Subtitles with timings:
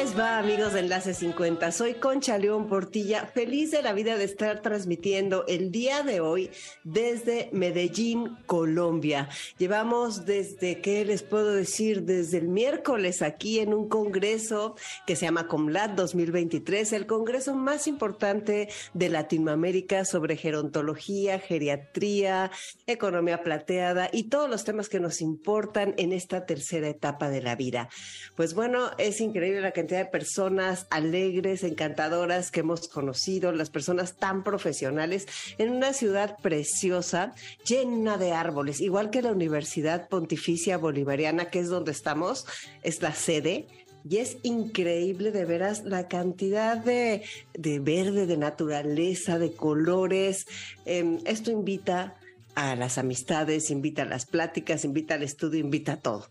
[0.00, 1.72] les va, amigos de Enlace 50?
[1.72, 6.50] Soy Concha León Portilla, feliz de la vida de estar transmitiendo el día de hoy
[6.84, 9.28] desde Medellín, Colombia.
[9.58, 12.04] Llevamos desde, ¿qué les puedo decir?
[12.04, 14.74] Desde el miércoles aquí en un congreso
[15.06, 22.50] que se llama Comlat 2023, el congreso más importante de Latinoamérica sobre gerontología, geriatría,
[22.86, 27.54] economía plateada y todos los temas que nos importan en esta tercera etapa de la
[27.54, 27.90] vida.
[28.34, 34.16] Pues bueno, es increíble la cantidad de personas alegres, encantadoras que hemos conocido, las personas
[34.16, 35.26] tan profesionales
[35.58, 37.34] en una ciudad preciosa,
[37.66, 42.46] llena de árboles, igual que la Universidad Pontificia Bolivariana, que es donde estamos,
[42.82, 43.66] es la sede.
[44.08, 47.22] Y es increíble de veras la cantidad de,
[47.54, 50.46] verde, de naturaleza, de colores.
[50.86, 52.16] Em, esto invita
[52.54, 56.26] a las amistades, invita a las pláticas, invita al estudio, invita a todo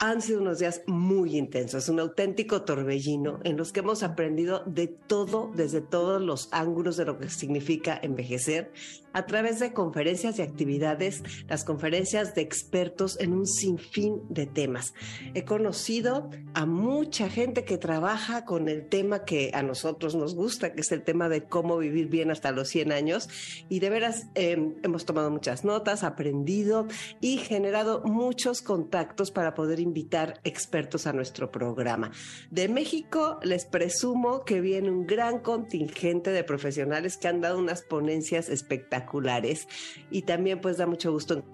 [0.00, 4.86] han sido unos días muy intensos, un auténtico torbellino en los que hemos aprendido de
[4.86, 8.72] todo, desde todos los ángulos de lo que significa envejecer,
[9.12, 14.94] a través de conferencias y actividades, las conferencias de expertos en un sinfín de temas.
[15.34, 20.72] He conocido a mucha gente que trabaja con el tema que a nosotros nos gusta,
[20.72, 23.28] que es el tema de cómo vivir bien hasta los 100 años,
[23.68, 26.86] y de veras em, hemos tomado muchas notas, aprendido
[27.20, 32.12] y generado muchos contactos para poder invitar expertos a nuestro programa.
[32.50, 37.82] De México les presumo que viene un gran contingente de profesionales que han dado unas
[37.82, 38.99] ponencias espectaculares
[40.10, 41.44] y también pues da mucho gusto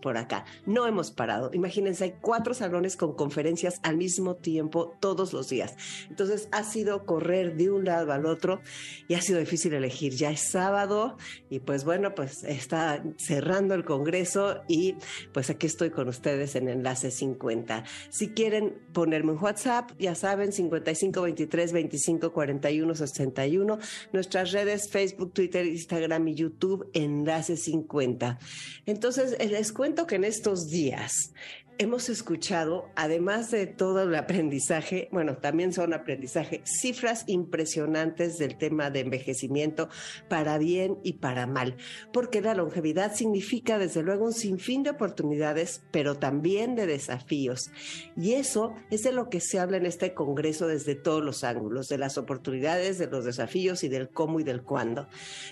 [0.00, 0.44] por acá.
[0.66, 1.50] No hemos parado.
[1.52, 5.76] Imagínense, hay cuatro salones con conferencias al mismo tiempo todos los días.
[6.08, 8.60] Entonces ha sido correr de un lado al otro
[9.08, 10.14] y ha sido difícil elegir.
[10.14, 11.16] Ya es sábado
[11.50, 14.96] y pues bueno, pues está cerrando el Congreso y
[15.32, 17.84] pues aquí estoy con ustedes en Enlace 50.
[18.08, 23.78] Si quieren ponerme un WhatsApp, ya saben, 55 23 25 41 61.
[24.12, 28.38] Nuestras redes Facebook, Twitter, Instagram y YouTube, Enlace 50.
[28.86, 31.32] Entonces, les cuento que en estos días
[31.80, 38.90] hemos escuchado, además de todo el aprendizaje, bueno, también son aprendizaje, cifras impresionantes del tema
[38.90, 39.88] de envejecimiento
[40.28, 41.78] para bien y para mal,
[42.12, 47.70] porque la longevidad significa desde luego un sinfín de oportunidades, pero también de desafíos.
[48.14, 51.88] Y eso es de lo que se habla en este Congreso desde todos los ángulos,
[51.88, 55.08] de las oportunidades, de los desafíos y del cómo y del cuándo.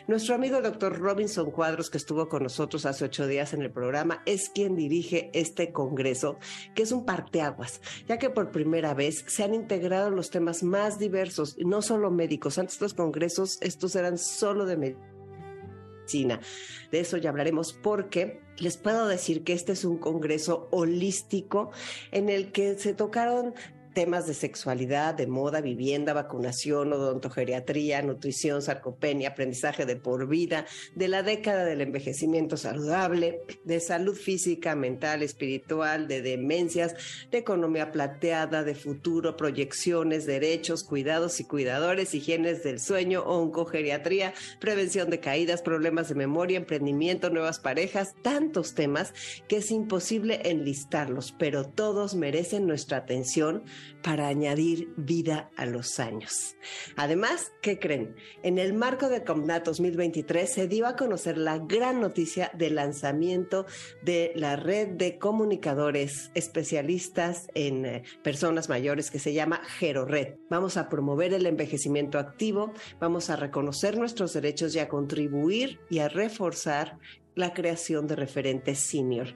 [0.06, 4.22] Nuestro amigo doctor Robinson Cuadros, que estuvo con nosotros hace ocho días en el programa,
[4.26, 6.17] es quien dirige este Congreso
[6.74, 10.98] que es un parteaguas, ya que por primera vez se han integrado los temas más
[10.98, 12.58] diversos, no solo médicos.
[12.58, 16.40] Antes los congresos, estos eran solo de medicina.
[16.90, 21.70] De eso ya hablaremos porque les puedo decir que este es un congreso holístico
[22.12, 23.54] en el que se tocaron
[23.98, 31.08] temas de sexualidad, de moda, vivienda, vacunación, odontogeriatría, nutrición, sarcopenia, aprendizaje de por vida, de
[31.08, 36.94] la década del envejecimiento saludable, de salud física, mental, espiritual, de demencias,
[37.32, 45.10] de economía plateada, de futuro, proyecciones, derechos, cuidados y cuidadores, higienes del sueño, oncogeriatría, prevención
[45.10, 49.12] de caídas, problemas de memoria, emprendimiento, nuevas parejas, tantos temas
[49.48, 53.64] que es imposible enlistarlos, pero todos merecen nuestra atención
[54.02, 56.56] para añadir vida a los años.
[56.96, 58.14] Además, ¿qué creen?
[58.42, 63.66] En el marco de Comnat 2023 se dio a conocer la gran noticia del lanzamiento
[64.02, 70.36] de la red de comunicadores especialistas en eh, personas mayores que se llama GeroRed.
[70.50, 75.98] Vamos a promover el envejecimiento activo, vamos a reconocer nuestros derechos y a contribuir y
[75.98, 76.98] a reforzar
[77.34, 79.28] la creación de referentes senior.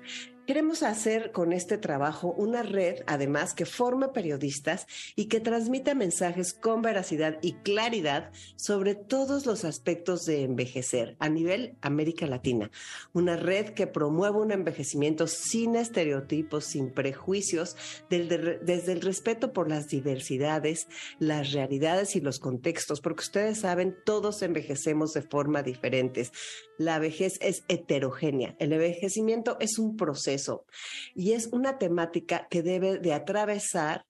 [0.45, 6.53] Queremos hacer con este trabajo una red, además, que forme periodistas y que transmita mensajes
[6.53, 12.73] con veracidad y claridad sobre todos los aspectos de envejecer a nivel América Latina.
[13.13, 17.77] Una red que promueva un envejecimiento sin estereotipos, sin prejuicios,
[18.11, 20.89] desde el respeto por las diversidades,
[21.21, 26.33] las realidades y los contextos, porque ustedes saben, todos envejecemos de forma diferentes.
[26.79, 28.57] La vejez es heterogénea.
[28.59, 30.32] El envejecimiento es un proceso
[31.15, 34.07] y es una temática que debe de atravesar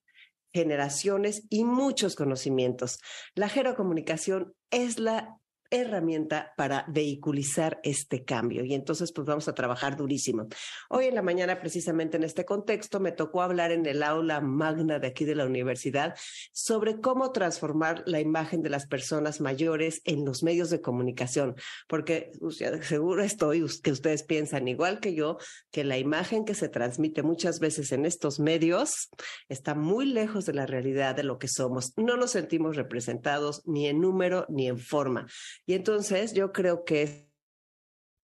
[0.53, 3.01] generaciones y muchos conocimientos.
[3.35, 5.39] La gerocomunicación es la
[5.73, 8.65] herramienta para vehiculizar este cambio.
[8.65, 10.47] Y entonces, pues vamos a trabajar durísimo.
[10.91, 14.99] Hoy en la mañana, precisamente en este contexto, me tocó hablar en el aula magna
[14.99, 16.15] de aquí de la universidad
[16.53, 21.57] sobre cómo transformar la imagen de las personas mayores en los medios de comunicación,
[21.89, 22.33] porque
[22.83, 25.39] seguro estoy que ustedes piensan igual que yo,
[25.71, 29.11] que la imagen que se transmite muchas veces en estos medios
[29.49, 31.93] está muy lejos de la realidad de lo que somos.
[31.97, 35.27] No nos sentimos representados ni en número ni en forma.
[35.67, 37.29] Y entonces yo creo que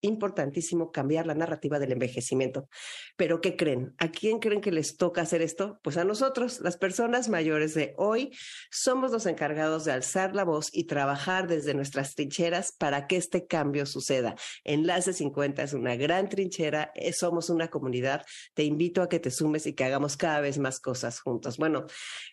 [0.00, 2.68] importantísimo cambiar la narrativa del envejecimiento.
[3.16, 3.94] Pero ¿qué creen?
[3.98, 5.80] ¿A quién creen que les toca hacer esto?
[5.82, 8.30] Pues a nosotros, las personas mayores de hoy,
[8.70, 13.46] somos los encargados de alzar la voz y trabajar desde nuestras trincheras para que este
[13.46, 14.36] cambio suceda.
[14.64, 18.24] Enlace 50 es una gran trinchera, eh, somos una comunidad.
[18.54, 21.56] Te invito a que te sumes y que hagamos cada vez más cosas juntos.
[21.56, 21.86] Bueno,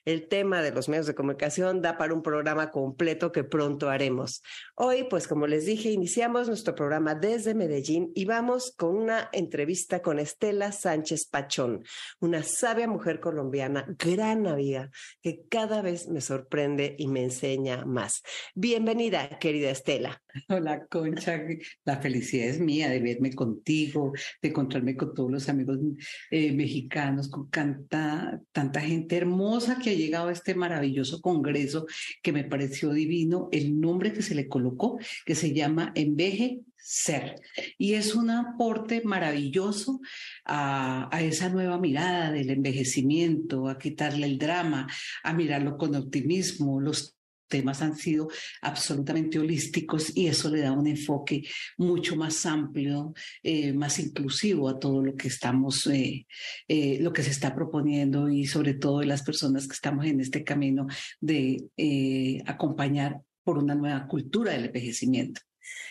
[0.05, 4.43] el tema de los medios de comunicación da para un programa completo que pronto haremos.
[4.75, 10.01] Hoy, pues como les dije, iniciamos nuestro programa desde Medellín y vamos con una entrevista
[10.01, 11.83] con Estela Sánchez Pachón,
[12.19, 14.91] una sabia mujer colombiana, gran amiga,
[15.21, 18.21] que cada vez me sorprende y me enseña más.
[18.53, 20.21] Bienvenida, querida Estela.
[20.49, 21.41] Hola, Concha.
[21.85, 24.11] La felicidad es mía de verme contigo,
[24.41, 25.79] de encontrarme con todos los amigos
[26.29, 31.85] eh, mexicanos, con tanta, tanta gente hermosa que ha llegado a este maravilloso congreso
[32.21, 33.47] que me pareció divino.
[33.51, 37.41] El nombre que se le colocó, que se llama Enveje ser.
[37.79, 40.01] Y es un aporte maravilloso
[40.45, 44.87] a, esa nueva mirada del envejecimiento, a quitarle el drama,
[45.23, 46.79] a mirarlo con optimismo.
[46.79, 47.15] Los
[47.47, 48.27] temas han sido
[48.61, 51.41] absolutamente holísticos y eso le da un enfoque
[51.77, 56.27] mucho más amplio, eh, más inclusivo a todo lo que estamos, eh,
[56.67, 60.21] eh, lo que se está proponiendo y sobre todo de las personas que estamos en
[60.21, 60.85] este camino
[61.19, 65.41] de acompañar por una nueva cultura del envejecimiento.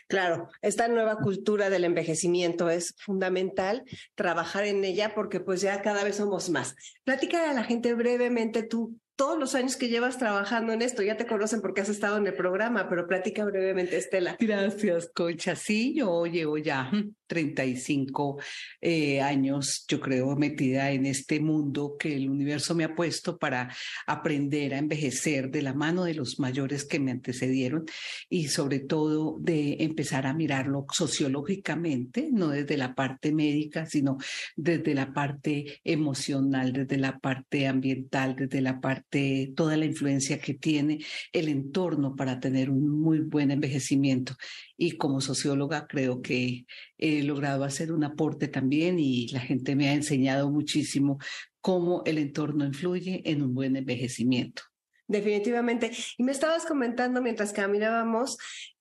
[0.08, 3.84] Claro, esta nueva cultura del envejecimiento es fundamental
[4.14, 6.74] trabajar en ella porque pues ya cada vez somos más.
[7.04, 11.02] Platícale a la gente brevemente tú todos los años que llevas trabajando en esto.
[11.02, 14.36] Ya te conocen porque has estado en el programa, pero platica brevemente, Estela.
[14.40, 15.54] Gracias, Concha.
[15.54, 16.90] Sí, yo llevo ya
[17.26, 18.38] 35
[18.80, 23.74] eh, años, yo creo, metida en este mundo que el universo me ha puesto para
[24.06, 27.84] aprender a envejecer de la mano de los mayores que me antecedieron
[28.28, 34.18] y sobre todo de empezar a mirarlo sociológicamente, no desde la parte médica, sino
[34.56, 40.54] desde la parte emocional, desde la parte ambiental, desde la parte, toda la influencia que
[40.54, 40.98] tiene
[41.32, 44.34] el entorno para tener un muy buen envejecimiento.
[44.76, 46.66] Y como socióloga creo que
[46.98, 51.18] he logrado hacer un aporte también y la gente me ha enseñado muchísimo
[51.60, 54.62] cómo el entorno influye en un buen envejecimiento.
[55.06, 55.90] Definitivamente.
[56.18, 58.38] Y me estabas comentando mientras caminábamos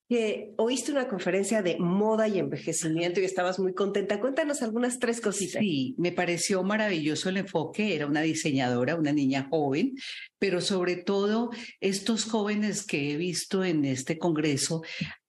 [0.10, 4.19] que oíste una conferencia de moda y envejecimiento y estabas muy contenta.
[4.19, 5.62] Cuéntanos algunas tres cositas.
[5.62, 7.95] Sí, me pareció maravilloso el enfoque.
[7.95, 9.95] Era una diseñadora, una niña joven,
[10.43, 14.81] pero sobre todo estos jóvenes que he visto en este congreso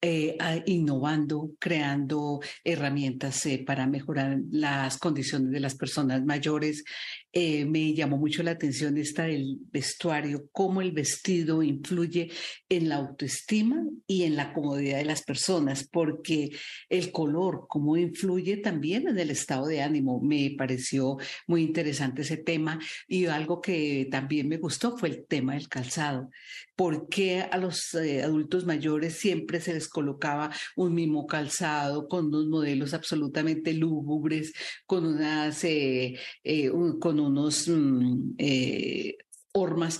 [0.07, 6.85] eh, innovando, creando herramientas eh, para mejorar las condiciones de las personas mayores.
[7.33, 12.31] Eh, me llamó mucho la atención esta del vestuario, cómo el vestido influye
[12.69, 16.51] en la autoestima y en la comodidad de las personas, porque
[16.91, 20.21] el color, cómo influye también en el estado de ánimo.
[20.21, 21.17] Me pareció
[21.47, 22.79] muy interesante ese tema
[23.09, 26.31] y algo que también me gustó fue el tema del calzado.
[26.77, 32.47] ¿Por qué a los adultos mayores siempre se les colocaba un mismo calzado con unos
[32.47, 34.53] modelos absolutamente lúgubres,
[34.87, 36.71] con unas, eh, eh,
[37.01, 39.19] con unos mm, eh,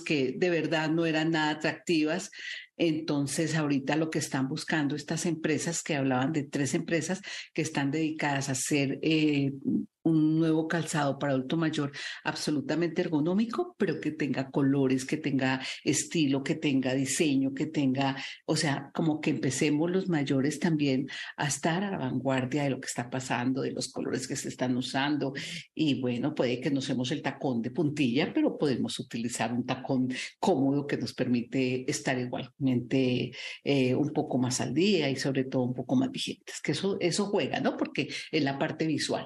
[0.05, 2.31] que de verdad no eran nada atractivas.
[2.77, 7.21] Entonces, ahorita lo que están buscando estas empresas, que hablaban de tres empresas
[7.53, 9.53] que están dedicadas a hacer eh,
[10.05, 11.91] un nuevo calzado para adulto mayor
[12.23, 18.55] absolutamente ergonómico, pero que tenga colores, que tenga estilo, que tenga diseño, que tenga, o
[18.55, 21.07] sea, como que empecemos los mayores también
[21.37, 24.49] a estar a la vanguardia de lo que está pasando, de los colores que se
[24.49, 25.33] están usando.
[25.73, 30.09] Y bueno, puede que no usemos el tacón de puntilla, pero podemos utilizar un tacón
[30.39, 33.31] cómodo que nos permite estar igualmente
[33.63, 36.97] eh, un poco más al día y sobre todo un poco más vigentes, que eso,
[36.99, 37.75] eso juega, ¿no?
[37.75, 39.25] Porque es la parte visual.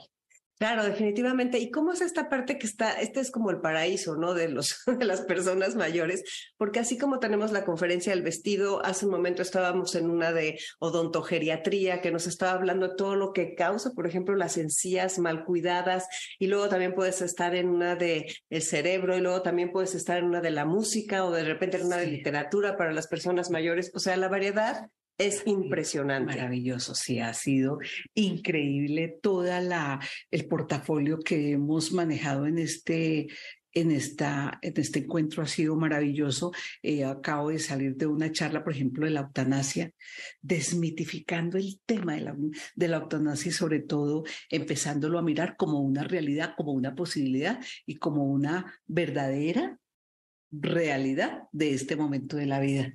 [0.59, 1.57] Claro, definitivamente.
[1.57, 4.33] ¿Y cómo es esta parte que está, este es como el paraíso, ¿no?
[4.33, 9.05] De los, de las personas mayores, porque así como tenemos la conferencia del vestido, hace
[9.05, 13.55] un momento estábamos en una de odontogeriatría que nos estaba hablando de todo lo que
[13.55, 18.25] causa, por ejemplo, las encías mal cuidadas, y luego también puedes estar en una de
[18.49, 21.77] el cerebro, y luego también puedes estar en una de la música o de repente
[21.77, 23.91] en una de literatura para las personas mayores.
[23.95, 24.89] O sea, la variedad
[25.19, 26.33] es impresionante.
[26.33, 27.77] Maravilloso, sí, ha sido
[28.15, 29.99] increíble toda la
[30.31, 33.27] el portafolio que hemos manejado en este
[33.71, 36.51] en, esta, en este encuentro ha sido maravilloso.
[36.81, 39.91] Eh, acabo de salir de una charla, por ejemplo, de la eutanasia,
[40.41, 42.35] desmitificando el tema de la,
[42.75, 47.59] de la eutanasia y sobre todo empezándolo a mirar como una realidad, como una posibilidad
[47.85, 49.79] y como una verdadera
[50.51, 52.91] realidad de este momento de la vida.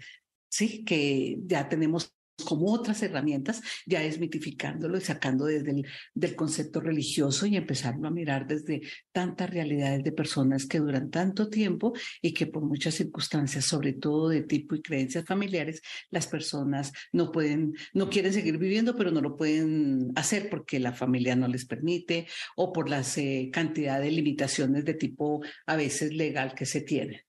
[0.56, 6.80] Sí, que ya tenemos como otras herramientas, ya desmitificándolo y sacando desde el del concepto
[6.80, 12.32] religioso y empezarlo a mirar desde tantas realidades de personas que duran tanto tiempo y
[12.32, 17.74] que por muchas circunstancias, sobre todo de tipo y creencias familiares, las personas no pueden,
[17.92, 22.26] no quieren seguir viviendo, pero no lo pueden hacer porque la familia no les permite
[22.56, 27.24] o por la eh, cantidad de limitaciones de tipo a veces legal que se tiene.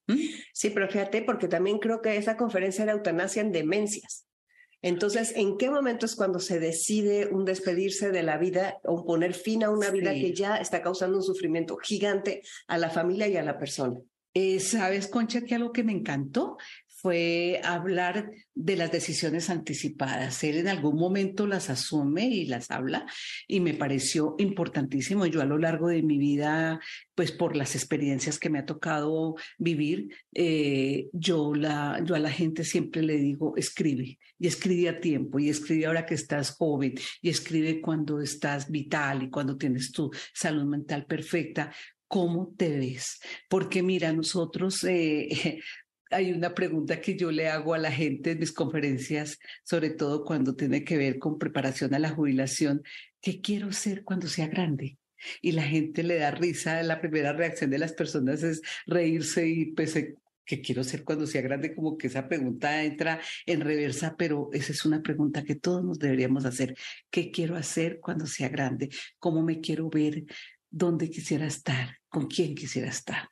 [0.54, 4.26] Sí, pero fíjate, porque también creo que esa conferencia era eutanasia en demencias.
[4.86, 9.34] Entonces, ¿en qué momento es cuando se decide un despedirse de la vida o poner
[9.34, 13.36] fin a una vida que ya está causando un sufrimiento gigante a la familia y
[13.36, 14.00] a la persona?
[14.36, 16.58] Eh, Sabes, Concha, que algo que me encantó
[17.06, 20.44] fue hablar de las decisiones anticipadas.
[20.44, 23.06] Él en algún momento las asume y las habla
[23.48, 25.28] y me pareció importantísimo.
[25.28, 26.80] Yo a lo largo de mi vida,
[27.14, 33.04] pues por las experiencias que me ha tocado vivir, eh, yo, a la gente siempre
[33.04, 37.82] le digo, escribe y escribe a tiempo y escribe ahora que estás joven y escribe
[37.82, 41.72] cuando estás vital y cuando tienes tu salud mental perfecta,
[42.08, 43.20] ¿Cómo te ves?
[43.50, 45.60] Porque mira, nosotros eh,
[46.12, 50.24] hay una pregunta que yo le hago a la gente en mis conferencias, sobre todo
[50.24, 52.84] cuando tiene que ver con preparación a la jubilación,
[53.22, 54.98] ¿qué quiero ser cuando sea grande?
[55.42, 59.66] Y la gente le da risa, la primera reacción de las personas es reírse y
[59.74, 59.96] pues
[60.46, 61.74] ¿qué quiero ser cuando sea grande?
[61.74, 65.98] Como que esa pregunta entra en reversa, pero esa es una pregunta que todos nos
[65.98, 66.76] deberíamos hacer.
[67.10, 68.90] ¿Qué quiero hacer cuando sea grande?
[69.18, 70.26] ¿Cómo me quiero ver?
[70.70, 71.98] ¿Dónde quisiera estar?
[72.10, 73.30] ¿Con quién quisiera estar?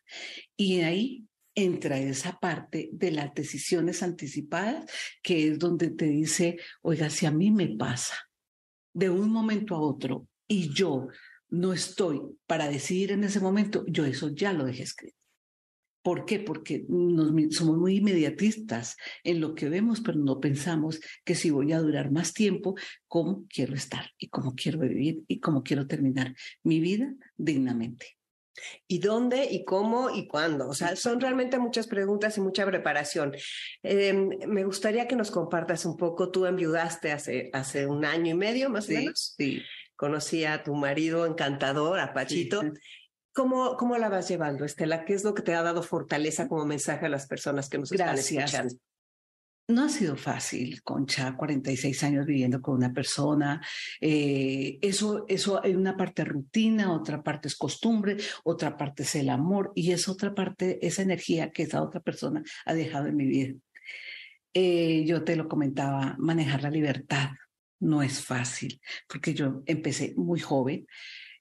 [0.57, 4.89] Y ahí entra esa parte de las decisiones anticipadas,
[5.21, 8.15] que es donde te dice, oiga, si a mí me pasa
[8.93, 11.07] de un momento a otro y yo
[11.49, 15.17] no estoy para decidir en ese momento, yo eso ya lo dejé escrito.
[16.01, 16.39] ¿Por qué?
[16.39, 16.85] Porque
[17.51, 22.11] somos muy inmediatistas en lo que vemos, pero no pensamos que si voy a durar
[22.11, 22.75] más tiempo,
[23.07, 28.17] cómo quiero estar y cómo quiero vivir y cómo quiero terminar mi vida dignamente
[28.87, 30.67] y dónde y cómo y cuándo.
[30.67, 33.33] O sea, son realmente muchas preguntas y mucha preparación.
[33.81, 36.31] Em, me gustaría que nos compartas un poco.
[36.31, 39.33] Tú enviudaste hace, hace un año y medio, más o menos.
[39.37, 39.61] Sí.
[39.95, 42.61] Conocí a tu marido encantador, a Pachito.
[43.33, 45.05] ¿Cómo, ¿Cómo la vas llevando, Estela?
[45.05, 47.91] ¿Qué es lo que te ha dado fortaleza como mensaje a las personas que nos
[47.91, 48.75] están escuchando?
[49.67, 53.65] No ha sido fácil, Concha, 46 años viviendo con una persona.
[54.01, 59.71] Eh, eso, eso una parte rutina, otra parte es costumbre, otra parte es el amor
[59.73, 63.53] y es otra parte, esa energía que esa otra persona ha dejado en mi vida.
[64.53, 67.29] Eh, yo te lo comentaba, manejar la libertad
[67.79, 70.87] no es fácil, porque yo empecé muy joven,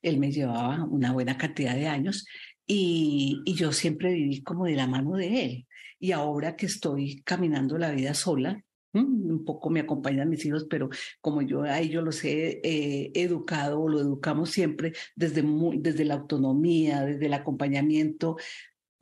[0.01, 2.25] él me llevaba una buena cantidad de años
[2.65, 5.67] y yo siempre viví como de la mano de él.
[6.03, 10.89] Y ahora que estoy caminando la vida sola, un poco me acompañan mis hijos, pero
[11.21, 15.45] como yo a ellos los he eh, educado o lo educamos siempre desde,
[15.77, 18.35] desde la autonomía, desde el acompañamiento,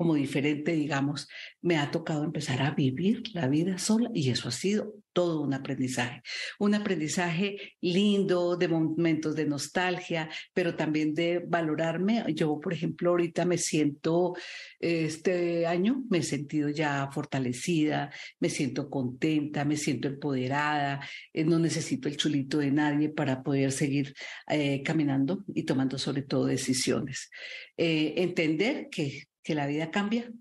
[0.01, 1.27] como diferente, digamos,
[1.61, 5.53] me ha tocado empezar a vivir la vida sola y eso ha sido todo un
[5.53, 6.23] aprendizaje.
[6.57, 12.23] Un aprendizaje lindo de momentos de nostalgia, pero también de valorarme.
[12.33, 14.33] Yo, por ejemplo, ahorita me siento,
[14.79, 21.59] este año me he sentido ya fortalecida, me siento contenta, me siento empoderada, eh, no
[21.59, 24.15] necesito el chulito de nadie para poder seguir
[24.47, 27.29] eh, caminando y tomando sobre todo decisiones.
[27.77, 30.31] Eh, entender que que la vida cambia,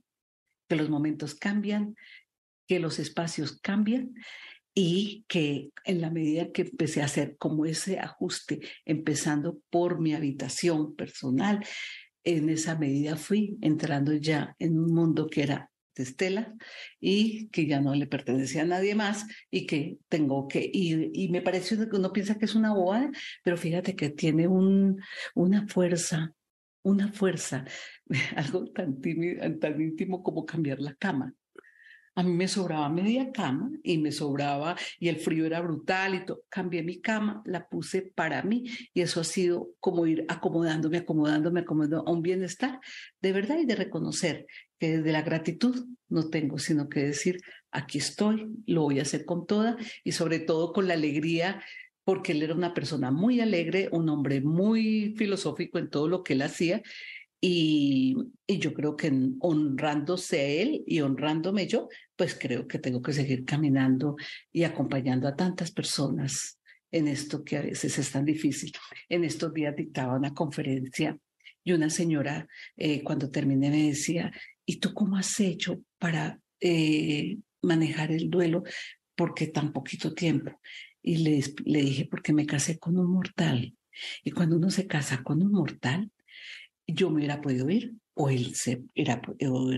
[0.68, 1.96] que los momentos cambian,
[2.66, 4.14] que los espacios cambian
[4.74, 10.14] y que en la medida que empecé a hacer como ese ajuste, empezando por mi
[10.14, 11.64] habitación personal,
[12.24, 16.54] en esa medida fui entrando ya en un mundo que era de Estela
[17.00, 21.10] y que ya no le pertenecía a nadie más y que tengo que ir.
[21.12, 23.10] Y me parece que uno piensa que es una bobada,
[23.42, 25.00] pero fíjate que tiene un,
[25.34, 26.34] una fuerza,
[26.82, 27.64] una fuerza,
[28.36, 29.00] algo tan,
[29.60, 31.34] tan íntimo como cambiar la cama.
[32.16, 36.26] A mí me sobraba media cama y me sobraba, y el frío era brutal y
[36.26, 36.42] todo.
[36.48, 41.60] Cambié mi cama, la puse para mí y eso ha sido como ir acomodándome, acomodándome,
[41.60, 42.80] acomodando a un bienestar
[43.22, 44.46] de verdad y de reconocer
[44.78, 49.24] que desde la gratitud no tengo sino que decir, aquí estoy, lo voy a hacer
[49.24, 51.62] con toda y sobre todo con la alegría
[52.04, 56.32] porque él era una persona muy alegre, un hombre muy filosófico en todo lo que
[56.32, 56.82] él hacía
[57.40, 58.16] y,
[58.46, 63.44] yo creo que honrándose a él y honrándome yo, pues creo que tengo que seguir
[63.44, 64.16] caminando
[64.52, 66.58] y acompañando a tantas personas
[66.90, 68.72] en esto que a veces es tan difícil.
[69.08, 71.16] En estos días dictaba una conferencia
[71.64, 74.30] y una señora eh, cuando terminé me decía,
[74.66, 78.64] ¿y tú cómo has hecho para eh, manejar el duelo?
[79.14, 80.60] Porque tan poquito tiempo.
[81.02, 83.74] Y le, le dije, porque me casé con un mortal.
[84.22, 86.10] Y cuando uno se casa con un mortal,
[86.86, 89.22] yo me hubiera podido ir o él se, era,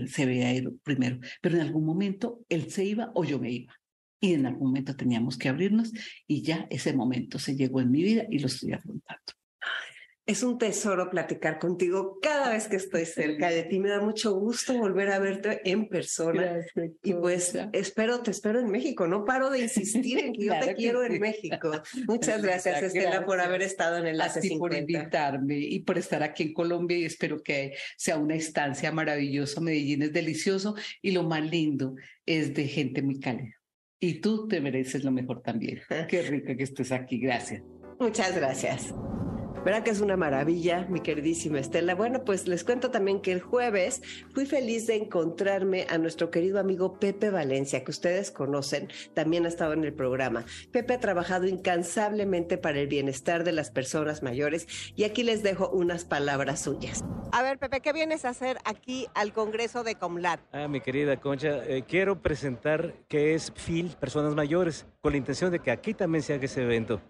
[0.07, 3.73] se veía ir primero, pero en algún momento él se iba o yo me iba.
[4.19, 5.91] Y en algún momento teníamos que abrirnos
[6.27, 9.33] y ya ese momento se llegó en mi vida y lo estoy afrontando.
[10.25, 13.79] Es un tesoro platicar contigo cada vez que estoy cerca de ti.
[13.79, 16.61] Me da mucho gusto volver a verte en persona.
[17.03, 19.05] y pues espero, te espero en México.
[19.05, 21.71] No paro de insistir en que yo te quiero en México.
[22.07, 26.23] Muchas gracias, Estela, por haber estado en el Enlace a por invitarme y por estar
[26.23, 29.59] aquí en Colombia y espero que sea una estancia maravillosa.
[29.59, 33.55] Medellín es delicioso y lo más lindo es de gente muy cálida.
[33.99, 35.81] Y tú te mereces lo mejor también.
[36.07, 37.19] Qué rico que estés aquí.
[37.19, 37.61] Gracias.
[37.99, 38.93] Muchas gracias.
[39.63, 41.95] ¿Verdad que es una maravilla, mi queridísima Estela?
[41.95, 44.01] Bueno, pues les cuento también que el jueves
[44.33, 49.47] fui feliz de encontrarme a nuestro querido amigo Pepe Valencia, que ustedes conocen, también ha
[49.47, 50.43] estado en el programa.
[50.73, 54.67] Pepe ha trabajado incansablemente para el bienestar de las personas mayores
[54.97, 57.01] y aquí les dejo unas palabras suyas.
[57.31, 60.41] A ver, Pepe, ¿qué vienes a hacer aquí al Congreso de Comlat?
[60.51, 65.51] Ah, mi querida Concha, eh, quiero presentar qué es FIL, Personas Mayores, con la intención
[65.51, 67.01] de que aquí también se haga ese evento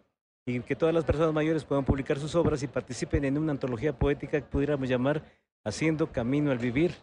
[0.45, 3.97] y que todas las personas mayores puedan publicar sus obras y participen en una antología
[3.97, 5.23] poética que pudiéramos llamar
[5.63, 6.93] Haciendo Camino al Vivir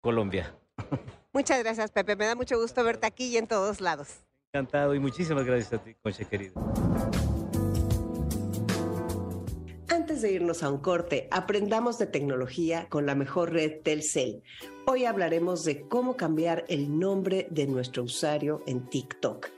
[0.00, 0.54] Colombia.
[1.32, 2.16] Muchas gracias, Pepe.
[2.16, 4.22] Me da mucho gusto verte aquí y en todos lados.
[4.52, 6.54] Encantado y muchísimas gracias a ti, Concha querido.
[9.88, 14.42] Antes de irnos a un corte, aprendamos de tecnología con la mejor red Telcel.
[14.86, 19.48] Hoy hablaremos de cómo cambiar el nombre de nuestro usuario en TikTok.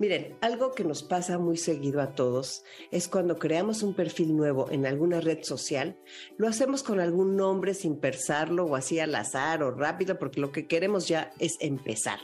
[0.00, 4.70] Miren, algo que nos pasa muy seguido a todos es cuando creamos un perfil nuevo
[4.70, 5.98] en alguna red social,
[6.38, 10.52] lo hacemos con algún nombre sin pensarlo o así al azar o rápido porque lo
[10.52, 12.18] que queremos ya es empezar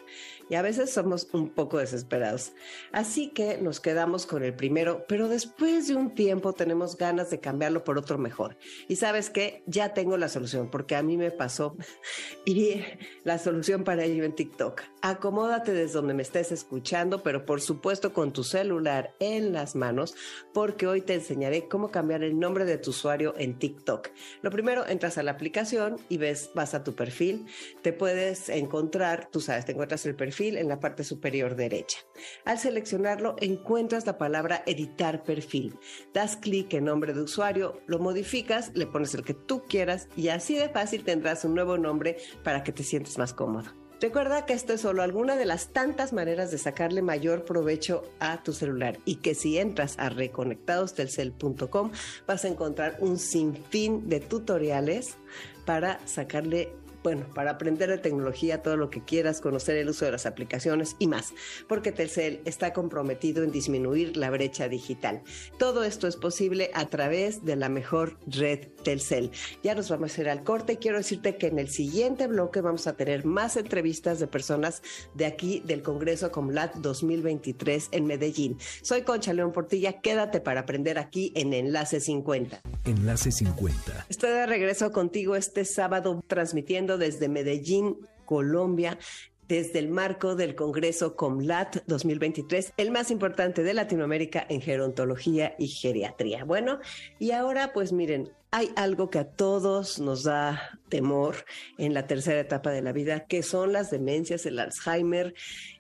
[0.49, 2.53] y a veces somos un poco desesperados.
[2.93, 7.41] Así que nos quedamos con el primero, pero después de un tiempo tenemos ganas de
[7.41, 8.57] cambiarlo por otro mejor.
[8.89, 11.77] Y sabes qué, ya tengo la solución, porque a mí me pasó
[12.45, 12.83] y
[13.25, 14.83] la solución para ello en TikTok.
[15.03, 20.15] Acomódate desde donde me estés escuchando, pero por supuesto con tu celular en las manos,
[20.53, 24.09] porque hoy te enseñaré cómo cambiar el nombre de tu usuario en TikTok.
[24.43, 27.47] Lo primero, entras a la aplicación y ves, vas a tu perfil,
[27.83, 31.99] te puedes encontrar, tú sabes, te encuentras el perfil en la parte superior derecha.
[32.45, 35.79] Al seleccionarlo, encuentras la palabra editar perfil.
[36.13, 40.29] Das clic en nombre de usuario, lo modificas, le pones el que tú quieras y
[40.29, 43.71] así de fácil tendrás un nuevo nombre para que te sientes más cómodo.
[43.99, 48.43] Recuerda que esto es solo alguna de las tantas maneras de sacarle mayor provecho a
[48.43, 51.93] tu celular y que si entras a reconectadostelcel.com
[52.27, 55.17] vas a encontrar un sinfín de tutoriales
[55.65, 56.75] para sacarle
[57.07, 60.97] bueno, para aprender de tecnología, todo lo que quieras, conocer el uso de las aplicaciones
[60.99, 61.35] y más,
[61.69, 65.23] porque Telcel está comprometido en disminuir la brecha digital.
[65.57, 69.31] Todo esto es posible a través de la mejor red Telcel.
[69.63, 72.61] Ya nos vamos a ir al corte y quiero decirte que en el siguiente bloque
[72.61, 74.83] vamos a tener más entrevistas de personas
[75.15, 78.59] de aquí del Congreso Comlat 2023 en Medellín.
[78.83, 82.61] Soy Concha León Portilla, quédate para aprender aquí en Enlace 50.
[82.87, 84.07] Enlace 50.
[84.09, 88.99] Estoy de regreso contigo este sábado transmitiendo desde Medellín, Colombia,
[89.49, 95.69] desde el marco del Congreso COMLAT 2023, el más importante de Latinoamérica en gerontología y
[95.69, 96.45] geriatría.
[96.45, 96.79] Bueno,
[97.19, 101.37] y ahora pues miren, hay algo que a todos nos da temor
[101.79, 105.35] en la tercera etapa de la vida, que son las demencias, el Alzheimer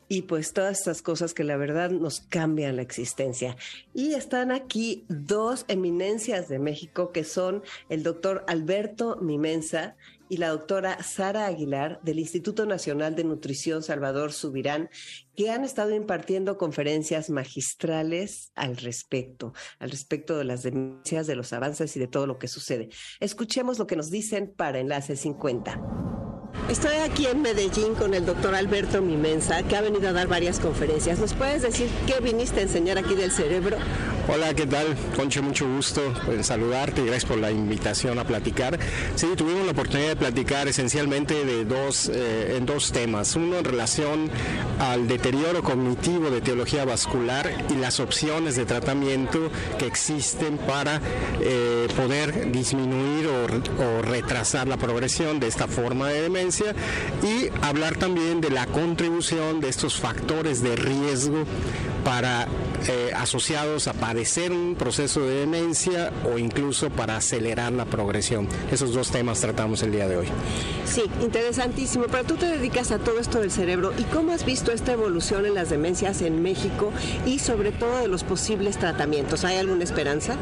[0.09, 3.57] y pues todas estas cosas que la verdad nos cambian la existencia.
[3.95, 9.97] Y están aquí dos eminencias de México que son el doctor Alberto Mimensa
[10.29, 14.90] y la doctora Sara Aguilar del Instituto Nacional de Nutrición Salvador Subirán,
[15.37, 21.53] que han estado impartiendo conferencias magistrales al respecto, al respecto de las denuncias, de los
[21.53, 22.88] avances y de todo lo que sucede.
[23.21, 25.81] Escuchemos lo que nos dicen para Enlace 50.
[26.69, 30.59] Estoy aquí en Medellín con el doctor Alberto Mimensa, que ha venido a dar varias
[30.59, 31.21] conferencias.
[31.21, 33.77] ¿Nos puedes decir qué viniste a enseñar aquí del cerebro?
[34.28, 34.96] Hola, ¿qué tal?
[35.14, 38.76] Concha, mucho gusto en saludarte y gracias por la invitación a platicar.
[39.14, 43.36] Sí, tuvimos la oportunidad de platicar esencialmente de dos, eh, en dos temas.
[43.36, 44.28] Uno en relación
[44.80, 51.00] al deterioro cognitivo de teología vascular y las opciones de tratamiento que existen para
[51.40, 53.44] eh, poder disminuir o,
[53.80, 56.74] o retrasar la progresión de esta forma de demencia
[57.22, 61.44] y hablar también de la contribución de estos factores de riesgo
[62.04, 62.46] para
[62.88, 68.48] eh, asociados a padecer un proceso de demencia o incluso para acelerar la progresión.
[68.72, 70.26] Esos dos temas tratamos el día de hoy.
[70.87, 72.07] Sí, interesantísimo.
[72.11, 75.44] Pero tú te dedicas a todo esto del cerebro y cómo has visto esta evolución
[75.44, 76.92] en las demencias en México
[77.26, 79.44] y sobre todo de los posibles tratamientos.
[79.44, 80.37] ¿Hay alguna esperanza?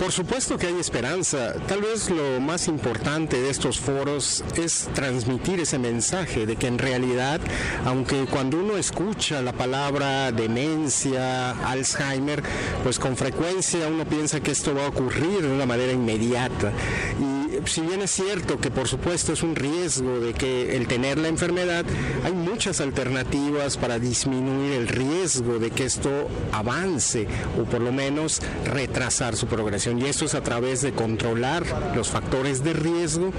[0.00, 1.54] Por supuesto que hay esperanza.
[1.68, 6.78] Tal vez lo más importante de estos foros es transmitir ese mensaje de que en
[6.78, 7.40] realidad,
[7.84, 12.42] aunque cuando uno escucha la palabra demencia, Alzheimer,
[12.82, 16.72] pues con frecuencia uno piensa que esto va a ocurrir de una manera inmediata.
[17.20, 21.18] Y si bien es cierto que por supuesto es un riesgo de que el tener
[21.18, 21.84] la enfermedad,
[22.24, 26.10] hay muchas alternativas para disminuir el riesgo de que esto
[26.52, 27.26] avance
[27.60, 29.98] o por lo menos retrasar su progresión.
[29.98, 33.32] Y esto es a través de controlar los factores de riesgo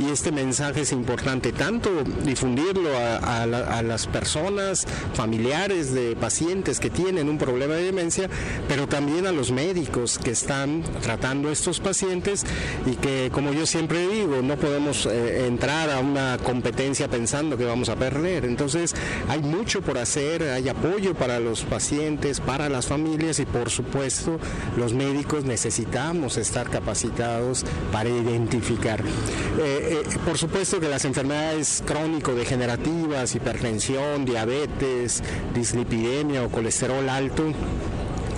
[0.00, 1.90] y este mensaje es importante tanto
[2.24, 3.46] difundirlo a,
[3.82, 8.28] las personas, familiares de pacientes que tienen un problema de demencia,
[8.68, 12.44] pero también a los médicos que están tratando a estos pacientes
[12.86, 17.64] y que como yo siempre digo, no podemos eh, entrar a una competencia pensando que
[17.64, 18.44] vamos a perder.
[18.44, 18.94] Entonces
[19.28, 24.38] hay mucho por hacer, hay apoyo para los pacientes, para las familias y por supuesto
[24.76, 29.00] los médicos necesitamos estar capacitados para identificar.
[29.00, 35.22] Eh, eh, por supuesto que las enfermedades crónico-degenerativas, hipertensión, diabetes,
[35.54, 37.52] dislipidemia o colesterol alto,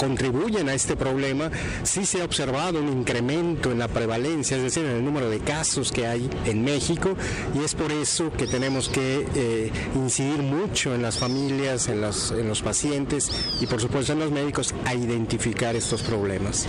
[0.05, 1.51] contribuyen a este problema,
[1.83, 5.39] sí se ha observado un incremento en la prevalencia, es decir, en el número de
[5.39, 7.17] casos que hay en México,
[7.55, 12.33] y es por eso que tenemos que eh, incidir mucho en las familias, en los,
[12.33, 13.31] en los pacientes
[13.63, 16.67] y por supuesto en los médicos a identificar estos problemas.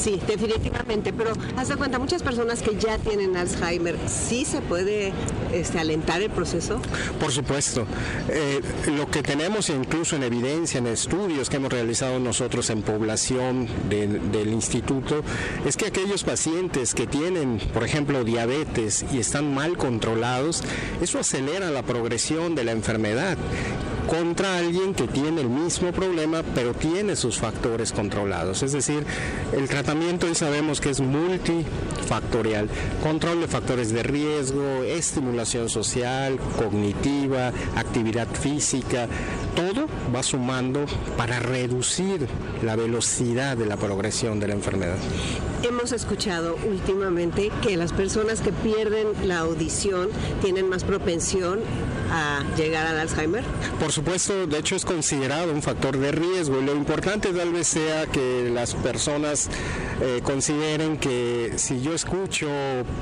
[0.00, 5.12] Sí, definitivamente, pero haz de cuenta, muchas personas que ya tienen Alzheimer, ¿sí se puede
[5.52, 6.80] este, alentar el proceso?
[7.20, 7.86] Por supuesto.
[8.30, 8.62] Eh,
[8.96, 14.48] lo que tenemos incluso en evidencia, en estudios que hemos realizado nosotros en población del
[14.48, 15.22] instituto,
[15.66, 20.62] es que aquellos pacientes que tienen, por ejemplo, diabetes y están mal controlados,
[21.02, 23.36] eso acelera la progresión de la enfermedad
[24.10, 28.62] contra alguien que tiene el mismo problema pero tiene sus factores controlados.
[28.64, 29.04] Es decir,
[29.56, 32.68] el tratamiento hoy sabemos que es multifactorial.
[33.02, 39.06] Control de factores de riesgo, estimulación social, cognitiva, actividad física,
[39.54, 42.26] todo va sumando para reducir
[42.64, 44.96] la velocidad de la progresión de la enfermedad.
[45.62, 50.08] Hemos escuchado últimamente que las personas que pierden la audición
[50.42, 51.60] tienen más propensión
[52.10, 53.44] a llegar al Alzheimer.
[53.78, 58.06] Por supuesto, de hecho es considerado un factor de riesgo lo importante tal vez sea
[58.06, 59.48] que las personas
[60.00, 62.48] eh, consideren que si yo escucho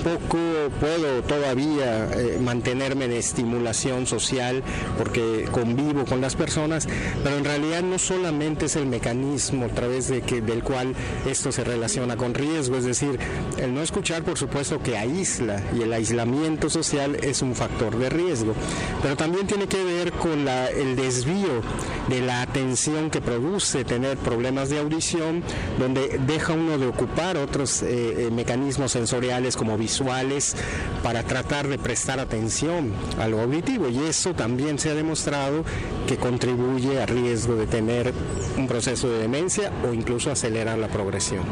[0.03, 0.39] poco
[0.81, 4.63] puedo todavía eh, mantenerme en estimulación social
[4.97, 6.89] porque convivo con las personas,
[7.23, 10.95] pero en realidad no solamente es el mecanismo a través de que, del cual
[11.27, 13.19] esto se relaciona con riesgo, es decir,
[13.59, 18.09] el no escuchar por supuesto que aísla y el aislamiento social es un factor de
[18.09, 18.55] riesgo,
[19.03, 21.63] pero también tiene que ver con el desvío
[22.09, 25.43] de la atención que produce tener problemas de audición,
[25.79, 30.57] donde deja uno de ocupar otros eh, eh, mecanismos sensoriales como visuales
[31.03, 35.65] para tratar de prestar atención a lo auditivo y eso también se ha demostrado
[36.07, 38.13] que contribuye a riesgo de tener
[38.57, 41.45] un proceso de demencia o incluso acelerar la progresión.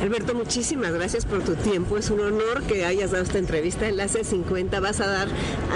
[0.00, 1.98] Alberto, muchísimas gracias por tu tiempo.
[1.98, 3.86] Es un honor que hayas dado esta entrevista.
[3.86, 5.28] Enlace 50 vas a dar,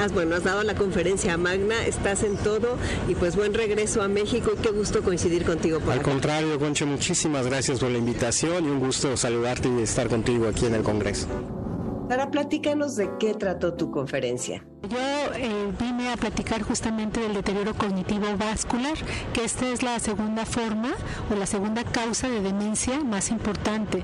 [0.03, 4.03] has, bueno, has dado la conferencia a Magna, estás en todo y pues buen regreso
[4.03, 5.79] a México y qué gusto coincidir contigo.
[5.91, 10.49] Al contrario, Concho, muchísimas gracias por la invitación y un gusto saludarte y estar contigo
[10.49, 11.27] aquí en el Congreso.
[12.11, 14.65] Ahora platícanos de qué trató tu conferencia.
[14.89, 14.99] Yo
[15.35, 18.93] eh, vine a platicar justamente del deterioro cognitivo vascular,
[19.33, 20.91] que esta es la segunda forma
[21.33, 24.03] o la segunda causa de demencia más importante.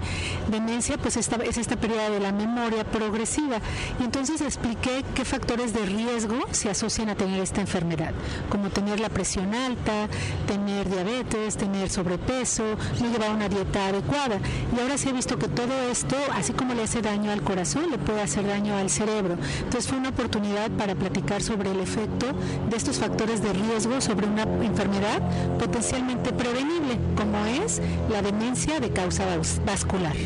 [0.50, 3.58] Demencia pues esta, es esta pérdida de la memoria progresiva
[4.00, 8.14] y entonces expliqué qué factores de riesgo se asocian a tener esta enfermedad,
[8.48, 10.08] como tener la presión alta,
[10.46, 12.64] tener diabetes, tener sobrepeso,
[13.00, 14.38] no llevar una dieta adecuada.
[14.74, 17.90] Y ahora sí he visto que todo esto, así como le hace daño al corazón,
[17.90, 19.36] le puede hacer daño al cerebro.
[19.58, 22.26] Entonces fue una oportunidad para platicar sobre el efecto
[22.68, 25.20] de estos factores de riesgo sobre una enfermedad
[25.58, 27.80] potencialmente prevenible, como es
[28.10, 29.24] la demencia de causa
[29.66, 30.16] vascular.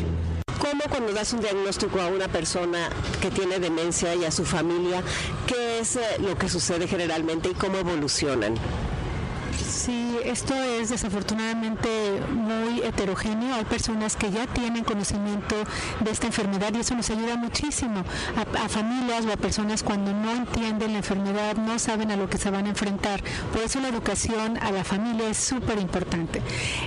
[0.59, 2.89] ¿Cómo cuando das un diagnóstico a una persona
[3.21, 5.03] que tiene demencia y a su familia,
[5.45, 8.55] qué es eh, lo que sucede generalmente y cómo evolucionan?
[10.23, 11.89] Esto es desafortunadamente
[12.31, 13.55] muy heterogéneo.
[13.55, 15.55] Hay personas que ya tienen conocimiento
[15.99, 18.03] de esta enfermedad y eso nos ayuda muchísimo
[18.35, 22.37] a, familias o a personas cuando no entienden la enfermedad, no saben a lo que
[22.37, 23.21] se van a enfrentar.
[23.51, 26.41] Por eso la educación a la familia es súper importante.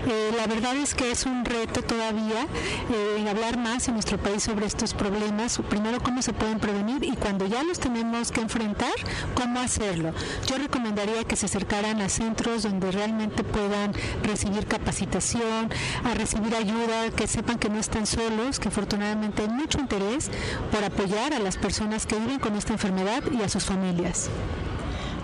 [0.07, 2.47] Eh, la verdad es que es un reto todavía
[2.93, 5.61] eh, hablar más en nuestro país sobre estos problemas.
[5.69, 8.93] Primero, cómo se pueden prevenir y cuando ya los tenemos que enfrentar,
[9.35, 10.13] cómo hacerlo.
[10.47, 15.71] Yo recomendaría que se acercaran a centros donde realmente puedan recibir capacitación,
[16.05, 20.31] a recibir ayuda, que sepan que no están solos, que afortunadamente hay mucho interés
[20.71, 24.31] por apoyar a las personas que viven con esta enfermedad y a sus familias.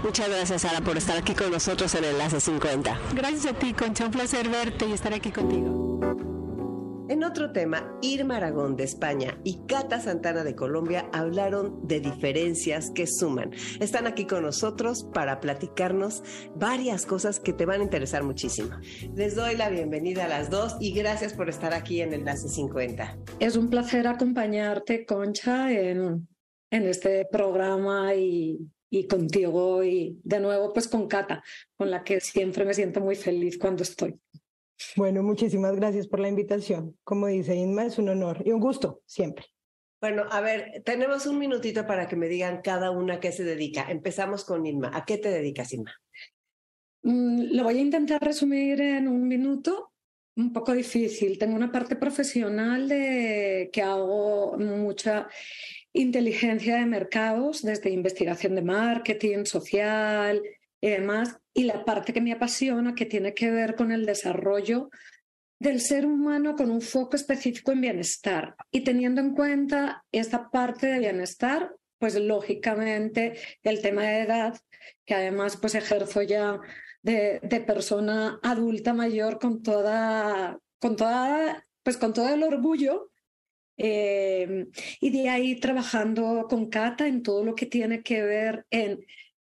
[0.03, 2.99] Muchas gracias, Sara, por estar aquí con nosotros en Enlace 50.
[3.15, 4.05] Gracias a ti, Concha.
[4.05, 6.34] Un placer verte y estar aquí contigo.
[7.07, 12.91] En otro tema, Irma Aragón de España y Cata Santana de Colombia hablaron de diferencias
[12.95, 13.51] que suman.
[13.79, 16.23] Están aquí con nosotros para platicarnos
[16.57, 18.71] varias cosas que te van a interesar muchísimo.
[19.15, 23.19] Les doy la bienvenida a las dos y gracias por estar aquí en Enlace 50.
[23.39, 26.27] Es un placer acompañarte, Concha, en,
[26.71, 31.43] en este programa y, y contigo y de nuevo pues con Cata,
[31.77, 34.19] con la que siempre me siento muy feliz cuando estoy.
[34.97, 36.97] Bueno, muchísimas gracias por la invitación.
[37.05, 39.47] Como dice Inma, es un honor y un gusto siempre.
[40.01, 43.91] Bueno, a ver, tenemos un minutito para que me digan cada una qué se dedica.
[43.91, 44.91] Empezamos con Inma.
[44.93, 45.95] ¿A qué te dedicas, Inma?
[47.03, 49.93] Mm, lo voy a intentar resumir en un minuto.
[50.37, 51.39] Un poco difícil.
[51.39, 55.29] Tengo una parte profesional de que hago mucha
[55.93, 60.43] inteligencia de mercados, desde investigación de marketing, social
[60.85, 64.91] y demás, y la parte que me apasiona, que tiene que ver con el desarrollo
[65.59, 68.55] del ser humano con un foco específico en bienestar.
[68.71, 74.61] Y teniendo en cuenta esta parte de bienestar, pues lógicamente el tema de edad,
[75.07, 76.61] que además pues ejerzo ya
[77.01, 83.11] de, persona adulta mayor con toda, con toda, pues con todo el orgullo
[83.79, 84.67] eh,
[85.01, 89.03] y de ahí trabajando con Cata en todo lo que tiene que ver en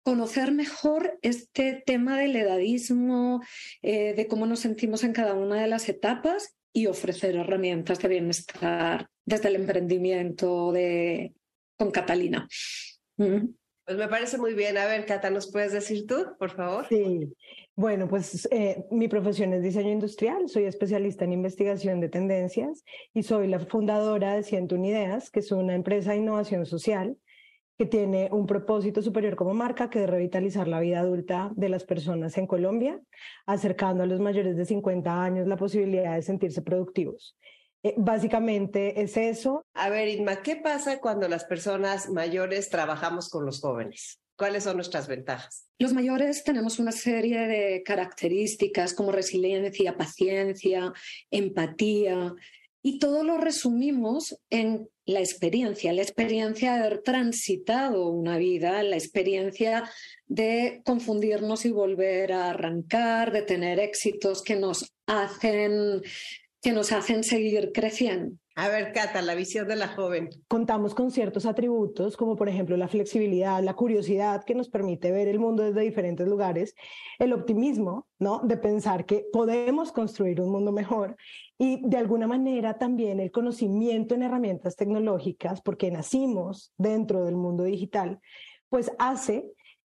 [0.06, 3.42] conocer mejor este tema del edadismo,
[3.82, 8.08] eh, de cómo nos sentimos en cada una de las etapas y ofrecer herramientas de
[8.08, 11.34] bienestar desde el emprendimiento de,
[11.76, 12.48] con Catalina.
[13.18, 14.78] Pues me parece muy bien.
[14.78, 16.86] A ver, Cata, ¿nos puedes decir tú, por favor?
[16.88, 17.34] Sí.
[17.76, 23.24] Bueno, pues eh, mi profesión es diseño industrial, soy especialista en investigación de tendencias y
[23.24, 27.18] soy la fundadora de 101 Ideas, que es una empresa de innovación social
[27.78, 31.84] que tiene un propósito superior como marca, que es revitalizar la vida adulta de las
[31.84, 33.02] personas en Colombia,
[33.46, 37.38] acercando a los mayores de 50 años la posibilidad de sentirse productivos.
[37.84, 39.64] Eh, básicamente es eso.
[39.74, 44.20] A ver, Inma, ¿qué pasa cuando las personas mayores trabajamos con los jóvenes?
[44.38, 45.68] ¿Cuáles son nuestras ventajas?
[45.78, 50.94] Los mayores tenemos una serie de características como resiliencia, paciencia,
[51.30, 52.34] empatía,
[52.88, 58.96] y todo lo resumimos en la experiencia, la experiencia de haber transitado una vida, la
[58.96, 59.90] experiencia
[60.28, 66.04] de confundirnos y volver a arrancar, de tener éxitos que nos hacen,
[66.62, 68.38] que nos hacen seguir creciendo.
[68.58, 70.30] A ver, Cata, la visión de la joven.
[70.48, 75.28] Contamos con ciertos atributos, como por ejemplo la flexibilidad, la curiosidad que nos permite ver
[75.28, 76.74] el mundo desde diferentes lugares,
[77.20, 78.42] el optimismo, ¿no?
[78.44, 81.18] De pensar que podemos construir un mundo mejor
[81.58, 87.64] y de alguna manera también el conocimiento en herramientas tecnológicas, porque nacimos dentro del mundo
[87.64, 88.20] digital,
[88.70, 89.52] pues hace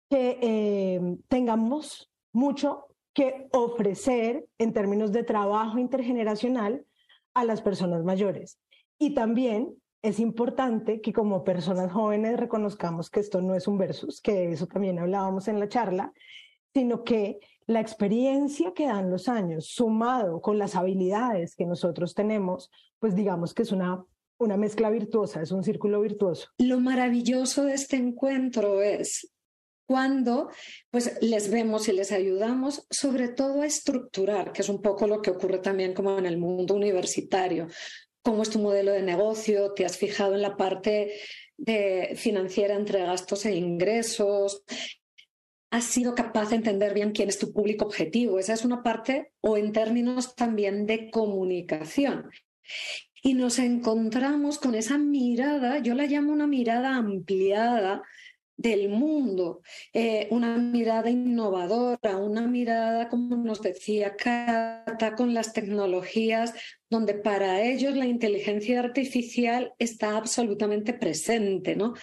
[0.08, 6.84] que eh, tengamos mucho que ofrecer en términos de trabajo intergeneracional
[7.34, 8.58] a las personas mayores.
[8.98, 14.20] Y también es importante que como personas jóvenes reconozcamos que esto no es un versus,
[14.20, 16.12] que eso también hablábamos en la charla,
[16.72, 17.38] sino que
[17.70, 23.54] la experiencia que dan los años sumado con las habilidades que nosotros tenemos, pues digamos
[23.54, 24.04] que es una
[24.40, 26.48] una mezcla virtuosa, es un círculo virtuoso.
[26.59, 29.30] Lo maravilloso de este encuentro es
[29.87, 30.50] cuando
[30.90, 35.20] pues les vemos y les ayudamos sobre todo a estructurar, que es un poco lo
[35.20, 37.68] que ocurre también como en el mundo universitario.
[38.22, 39.74] ¿Cómo es tu modelo de negocio?
[39.74, 41.12] ¿Te has fijado en la parte
[41.59, 44.64] de financiera entre gastos e ingresos?
[45.70, 48.38] ¿Has sido capaz de entender bien quién es tu público objetivo?
[48.38, 52.30] Esa es una parte, o en términos también de comunicación.
[53.22, 58.02] Y nos encontramos con esa mirada, yo la llamo una mirada ampliada,
[58.61, 59.62] del mundo,
[59.94, 66.52] eh, una mirada innovadora, una mirada, como nos decía Cata, con las tecnologías,
[66.90, 71.94] donde para ellos la inteligencia artificial está absolutamente presente, ¿no?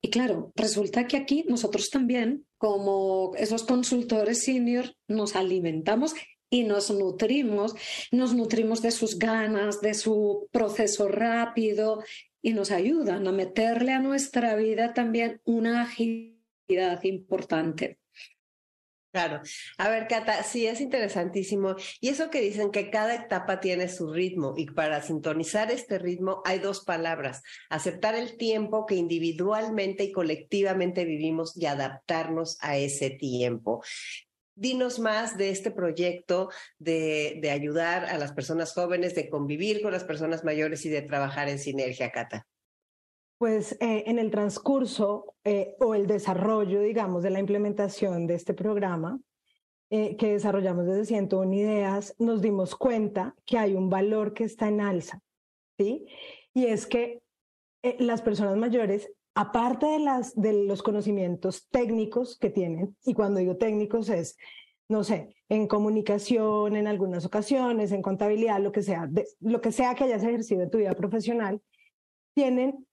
[0.00, 6.14] Y claro, resulta que aquí nosotros también, como esos consultores senior, nos alimentamos
[6.48, 7.74] y nos nutrimos,
[8.12, 12.04] nos nutrimos de sus ganas, de su proceso rápido
[12.40, 17.98] y nos ayudan a meterle a nuestra vida también una agilidad importante.
[19.12, 19.42] Claro.
[19.76, 21.76] A ver, Cata, sí, es interesantísimo.
[22.00, 26.40] Y eso que dicen que cada etapa tiene su ritmo y para sintonizar este ritmo
[26.46, 33.10] hay dos palabras, aceptar el tiempo que individualmente y colectivamente vivimos y adaptarnos a ese
[33.10, 33.82] tiempo.
[34.54, 36.48] Dinos más de este proyecto
[36.78, 41.02] de, de, ayudar a las personas jóvenes, de convivir con las personas mayores y de
[41.02, 42.46] trabajar en sinergia, Cata.
[43.42, 48.54] Pues eh, en el transcurso eh, o el desarrollo, digamos, de la implementación de este
[48.54, 49.18] programa
[49.90, 54.68] eh, que desarrollamos desde 101 Ideas, nos dimos cuenta que hay un valor que está
[54.68, 55.22] en alza,
[55.76, 56.06] ¿sí?
[56.54, 57.20] Y es que
[57.98, 59.86] las personas mayores aparte
[60.36, 64.36] de, los conocimientos técnicos que tienen, y cuando digo técnicos es,
[64.88, 69.96] no sé, en comunicación en algunas ocasiones, en contabilidad, lo que sea, lo que sea
[69.96, 71.60] que hayas ejercido en tu vida profesional,
[72.34, 72.86] tienen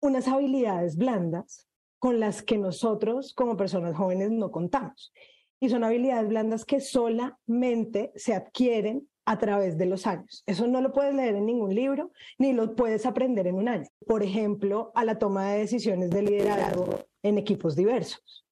[0.00, 5.12] unas habilidades blandas con las que nosotros como personas jóvenes no contamos.
[5.60, 10.42] Y son habilidades blandas que solamente se adquieren a través de los años.
[10.46, 13.88] Eso no lo puedes leer en ningún libro, ni lo puedes aprender en un año.
[14.06, 18.46] Por ejemplo, a la toma de decisiones de liderazgo en equipos diversos.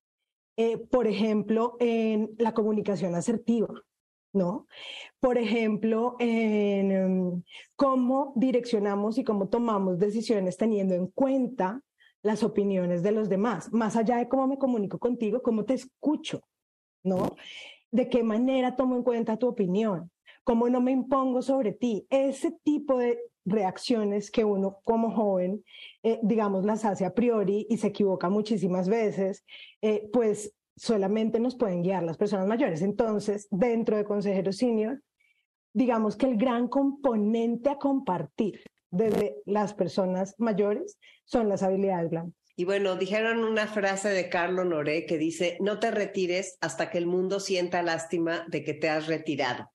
[0.57, 3.68] Eh, por ejemplo, en la comunicación asertiva,
[4.35, 4.66] ¿no?
[5.20, 7.42] Por ejemplo, en em,
[7.77, 11.81] cómo direccionamos y cómo tomamos decisiones teniendo en cuenta
[12.23, 16.42] las opiniones de los demás, más allá de cómo me comunico contigo, cómo te escucho,
[17.03, 17.37] ¿no?
[17.90, 20.11] De qué manera tomo en cuenta tu opinión,
[20.42, 22.07] cómo no me impongo sobre ti.
[22.11, 25.64] Ese tipo de reacciones que uno como joven,
[26.03, 29.44] eh, digamos, las hace a priori y se equivoca muchísimas veces,
[29.83, 32.82] eh, pues solamente nos pueden guiar las personas mayores.
[32.82, 35.00] Entonces, dentro de Consejero Senior,
[35.72, 38.60] digamos que el gran componente a compartir
[38.90, 42.37] desde las personas mayores son las habilidades blandas.
[42.56, 46.98] Y bueno, dijeron una frase de Carlo Noré que dice, no te retires hasta que
[46.98, 49.73] el mundo sienta lástima de que te has retirado.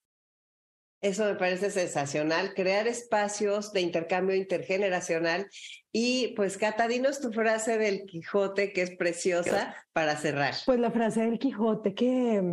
[1.01, 5.47] Eso me parece sensacional, crear espacios de intercambio intergeneracional.
[5.93, 10.55] Y pues, Cata, dinos tu frase del Quijote, que es preciosa, para cerrar.
[10.65, 12.43] Pues la frase del Quijote que,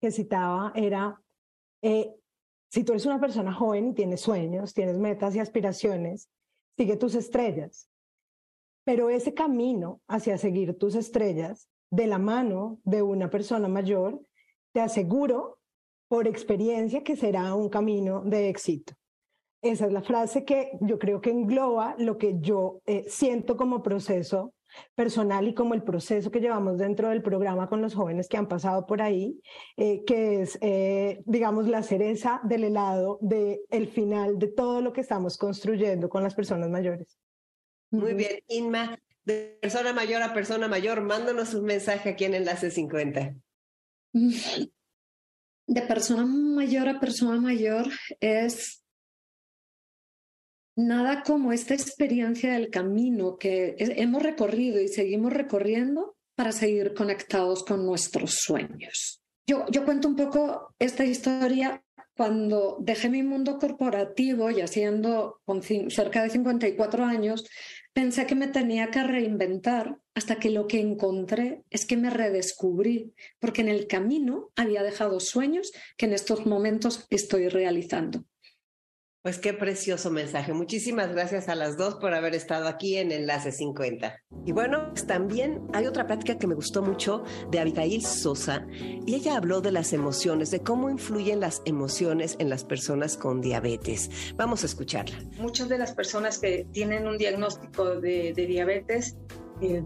[0.00, 1.18] que citaba era,
[1.82, 2.14] eh,
[2.70, 6.28] si tú eres una persona joven y tienes sueños, tienes metas y aspiraciones,
[6.76, 7.88] sigue tus estrellas.
[8.84, 14.20] Pero ese camino hacia seguir tus estrellas de la mano de una persona mayor,
[14.72, 15.58] te aseguro
[16.08, 18.94] por experiencia que será un camino de éxito.
[19.60, 23.82] Esa es la frase que yo creo que engloba lo que yo eh, siento como
[23.82, 24.54] proceso
[24.94, 28.48] personal y como el proceso que llevamos dentro del programa con los jóvenes que han
[28.48, 29.40] pasado por ahí,
[29.76, 34.92] eh, que es, eh, digamos, la cereza del helado del el final de todo lo
[34.92, 37.18] que estamos construyendo con las personas mayores.
[37.90, 42.70] Muy bien, Inma, de persona mayor a persona mayor, mándanos un mensaje aquí en Enlace
[42.70, 43.34] 50.
[45.68, 47.86] de persona mayor a persona mayor
[48.20, 48.82] es
[50.76, 57.64] nada como esta experiencia del camino que hemos recorrido y seguimos recorriendo para seguir conectados
[57.64, 59.20] con nuestros sueños.
[59.46, 61.82] Yo, yo cuento un poco esta historia
[62.16, 67.44] cuando dejé mi mundo corporativo, ya siendo con cerca de 54 años,
[67.92, 73.14] pensé que me tenía que reinventar hasta que lo que encontré es que me redescubrí,
[73.38, 78.24] porque en el camino había dejado sueños que en estos momentos estoy realizando.
[79.22, 80.52] Pues qué precioso mensaje.
[80.52, 84.16] Muchísimas gracias a las dos por haber estado aquí en Enlace 50.
[84.46, 89.16] Y bueno, pues también hay otra práctica que me gustó mucho de Abigail Sosa y
[89.16, 94.08] ella habló de las emociones, de cómo influyen las emociones en las personas con diabetes.
[94.36, 95.18] Vamos a escucharla.
[95.38, 99.16] Muchas de las personas que tienen un diagnóstico de, diabetes
[99.60, 99.82] eh,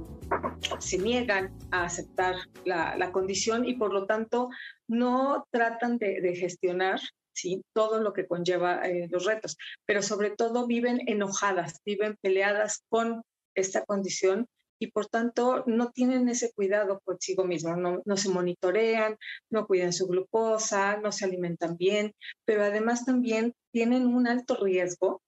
[0.78, 2.34] se niegan a aceptar
[2.66, 4.50] la, condición y por lo tanto
[4.88, 7.00] no tratan de gestionar
[7.32, 7.62] ¿sí?
[7.72, 9.56] todo lo que conlleva eh, los retos,
[9.86, 13.22] pero sobre todo viven enojadas, viven peleadas con
[13.54, 14.46] esta condición
[14.78, 19.16] y por tanto no tienen ese cuidado consigo mismo, no, no, se monitorean,
[19.48, 22.14] no cuidan su glucosa, no se alimentan bien,
[22.44, 25.22] pero además también tienen un alto riesgo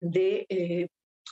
[0.00, 0.88] de eh,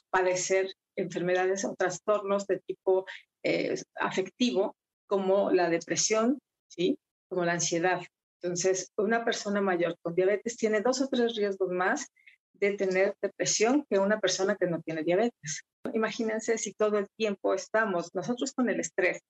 [0.09, 3.05] padecer enfermedades o trastornos de tipo
[3.42, 4.74] eh, afectivo
[5.07, 6.38] como la depresión,
[6.68, 6.96] ¿sí?
[7.28, 8.00] como la ansiedad.
[8.43, 12.09] Entonces, una persona mayor con diabetes tiene dos o tres riesgos más
[12.55, 15.62] de tener depresión que una persona que no tiene diabetes.
[15.95, 19.20] Imagínense si todo el tiempo estamos nosotros con el estrés,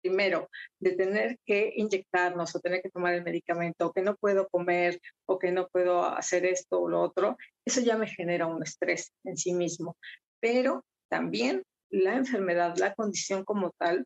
[0.00, 0.48] primero,
[0.80, 5.00] de tener que inyectarnos o tener que tomar el medicamento, o que no puedo comer,
[5.26, 9.12] o que no puedo hacer esto o lo otro, eso ya me genera un estrés
[9.24, 9.96] en sí mismo.
[10.40, 14.04] Pero también la enfermedad, la condición como tal,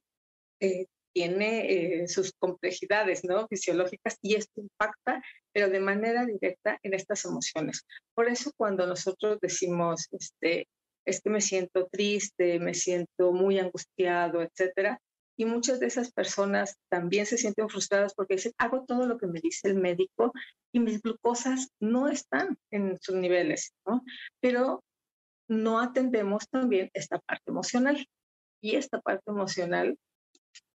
[0.60, 3.46] eh, tiene eh, sus complejidades ¿no?
[3.48, 7.84] fisiológicas y esto impacta, pero de manera directa en estas emociones.
[8.14, 10.68] Por eso cuando nosotros decimos, este,
[11.04, 15.00] es que me siento triste, me siento muy angustiado, etcétera,
[15.36, 19.26] y muchas de esas personas también se sienten frustradas porque dicen, hago todo lo que
[19.26, 20.32] me dice el médico
[20.72, 23.72] y mis glucosas no están en sus niveles.
[24.40, 24.84] Pero
[25.48, 28.06] no atendemos también esta parte emocional.
[28.60, 29.98] Y esta parte emocional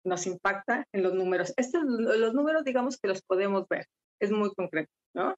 [0.04, 1.54] nos impacta en los números.
[1.58, 3.86] Estos, los números, digamos que los podemos ver,
[4.20, 5.36] es muy concreto, ¿no?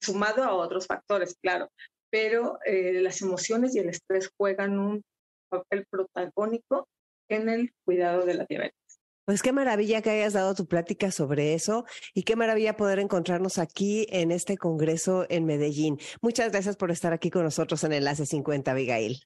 [0.00, 1.70] Sumado a otros factores, claro,
[2.10, 5.02] pero eh, las emociones y el estrés juegan un
[5.48, 6.88] papel protagónico
[7.28, 8.76] en el cuidado de la diabetes.
[9.24, 13.58] Pues qué maravilla que hayas dado tu plática sobre eso y qué maravilla poder encontrarnos
[13.58, 16.00] aquí en este congreso en Medellín.
[16.20, 19.20] Muchas gracias por estar aquí con nosotros en Enlace 50, Abigail.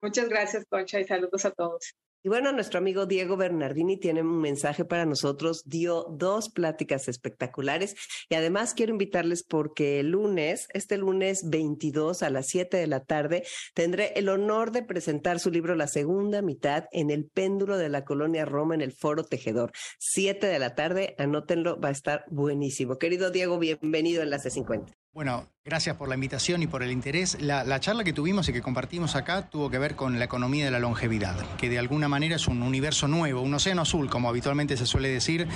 [0.00, 1.94] Muchas gracias, Concha, y saludos a todos.
[2.26, 7.96] Y bueno, nuestro amigo Diego Bernardini tiene un mensaje para nosotros, dio dos pláticas espectaculares
[8.30, 13.00] y además quiero invitarles porque el lunes, este lunes 22 a las 7 de la
[13.00, 13.44] tarde,
[13.74, 18.06] tendré el honor de presentar su libro La segunda mitad en el péndulo de la
[18.06, 19.72] colonia Roma en el Foro Tejedor.
[19.98, 22.96] 7 de la tarde, anótenlo, va a estar buenísimo.
[22.96, 25.03] Querido Diego, bienvenido en la C50.
[25.14, 27.40] Bueno, gracias por la invitación y por el interés.
[27.40, 30.72] La, charla que tuvimos y que compartimos acá tuvo que ver con la economía de
[30.72, 34.76] la longevidad, que de alguna manera es un universo nuevo, un océano azul, como habitualmente
[34.76, 35.46] se suele decir,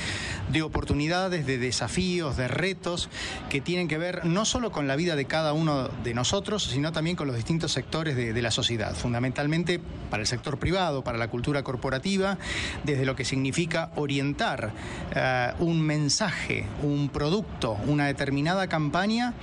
[0.53, 3.11] de oportunidades, de desafíos, de retos,
[3.51, 6.93] que tienen que ver no solo con la vida de cada uno de nosotros, sino
[6.93, 11.29] también con los distintos sectores de, la sociedad, fundamentalmente para el sector privado, para la
[11.29, 12.39] cultura corporativa,
[12.85, 14.73] desde lo que significa orientar
[15.17, 19.35] eh, un mensaje, un producto, una determinada campaña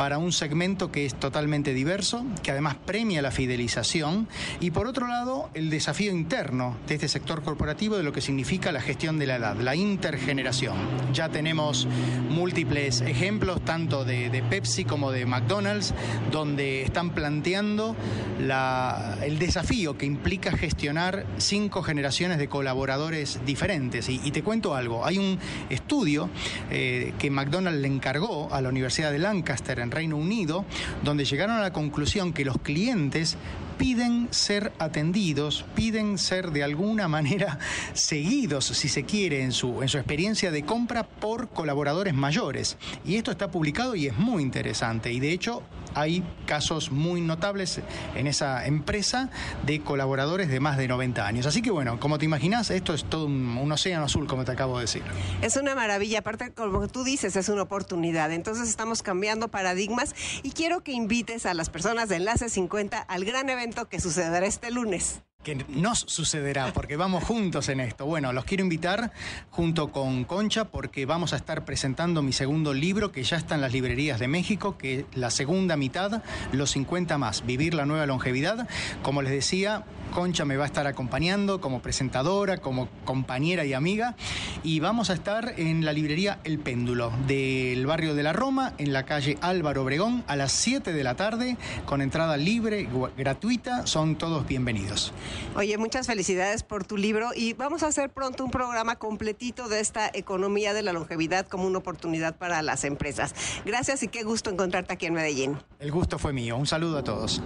[0.00, 4.28] para un segmento que es totalmente diverso, que además premia la fidelización,
[4.58, 8.72] y por otro lado, el desafío interno de este sector corporativo de lo que significa
[8.72, 10.78] la gestión de la edad, la intergeneración.
[11.12, 11.86] Ya tenemos
[12.30, 15.92] múltiples ejemplos, tanto de, Pepsi como de McDonald's,
[16.32, 17.94] donde están planteando
[18.38, 24.08] el desafío que implica gestionar cinco generaciones de colaboradores diferentes.
[24.08, 25.38] Y, te cuento algo, hay un
[25.68, 26.30] estudio
[26.70, 30.64] eh, que McDonald's le encargó a la Universidad de Lancaster en Reino Unido,
[31.02, 33.36] donde llegaron a la conclusión que los clientes
[33.80, 37.58] piden ser atendidos, piden ser de alguna manera
[37.94, 42.76] seguidos, si se quiere, en su, en su experiencia de compra por colaboradores mayores.
[43.06, 45.10] Y esto está publicado y es muy interesante.
[45.12, 45.62] Y de hecho
[45.94, 47.80] hay casos muy notables
[48.14, 49.30] en esa empresa
[49.64, 51.46] de colaboradores de más de 90 años.
[51.46, 54.76] Así que bueno, como te imaginas, esto es todo un, océano azul, como te acabo
[54.76, 55.02] de decir.
[55.42, 58.32] Es una maravilla, aparte, como tú dices, es una oportunidad.
[58.32, 63.24] Entonces estamos cambiando paradigmas y quiero que invites a las personas de Enlace 50 al
[63.24, 68.04] gran evento que sucederá este lunes que nos sucederá, porque vamos juntos en esto.
[68.04, 69.12] Bueno, los quiero invitar
[69.50, 73.62] junto con Concha, porque vamos a estar presentando mi segundo libro, que ya está en
[73.62, 76.22] las librerías de México, que es la segunda mitad,
[76.52, 78.68] Los 50 más, Vivir la nueva longevidad.
[79.02, 84.16] Como les decía, Concha me va a estar acompañando como presentadora, como compañera y amiga.
[84.62, 88.92] Y vamos a estar en la librería El Péndulo del barrio de la Roma, en
[88.92, 93.86] la calle Álvaro Obregón, a las 7 de la tarde, con entrada libre, gratuita.
[93.86, 95.12] Son todos bienvenidos.
[95.56, 99.80] Oye, muchas felicidades por tu libro y vamos a hacer pronto un programa completito de
[99.80, 103.34] esta economía de la longevidad como una oportunidad para las empresas.
[103.64, 105.58] Gracias y qué gusto encontrarte aquí en Medellín.
[105.78, 106.56] El gusto fue mío.
[106.56, 107.42] Un saludo a todos.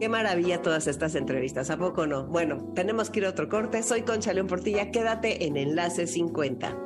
[0.00, 2.24] Qué maravilla todas estas entrevistas, ¿a poco no?
[2.24, 3.82] Bueno, tenemos que ir a otro corte.
[3.82, 6.76] Soy Concha León Portilla, quédate en Enlace 50.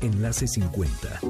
[0.00, 1.20] Enlace 50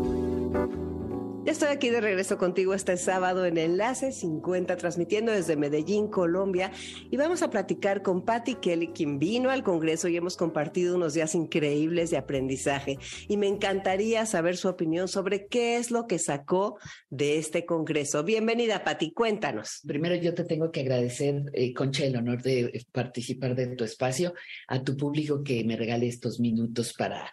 [1.50, 6.70] estoy aquí de regreso contigo este sábado en Enlace 50, transmitiendo desde Medellín, Colombia,
[7.10, 11.14] y vamos a platicar con Patty Kelly, quien vino al Congreso y hemos compartido unos
[11.14, 12.98] días increíbles de aprendizaje.
[13.28, 16.78] Y me encantaría saber su opinión sobre qué es lo que sacó
[17.08, 18.24] de este Congreso.
[18.24, 19.80] Bienvenida, Patty, cuéntanos.
[19.86, 24.34] Primero yo te tengo que agradecer, eh, Concha, el honor de participar de tu espacio,
[24.66, 27.32] a tu público que me regale estos minutos para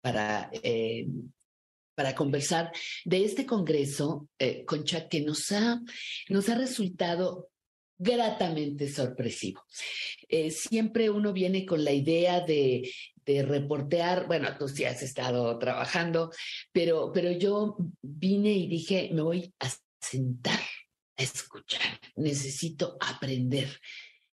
[0.00, 1.06] para eh,
[2.02, 2.72] para conversar
[3.04, 5.80] de este Congreso, eh, Concha, que nos ha,
[6.30, 7.50] nos ha resultado
[7.96, 9.62] gratamente sorpresivo.
[10.28, 12.90] Eh, siempre uno viene con la idea de,
[13.24, 16.32] de reportear, bueno, tú sí has estado trabajando,
[16.72, 20.58] pero, pero yo vine y dije, me voy a sentar
[21.16, 23.78] a escuchar, necesito aprender.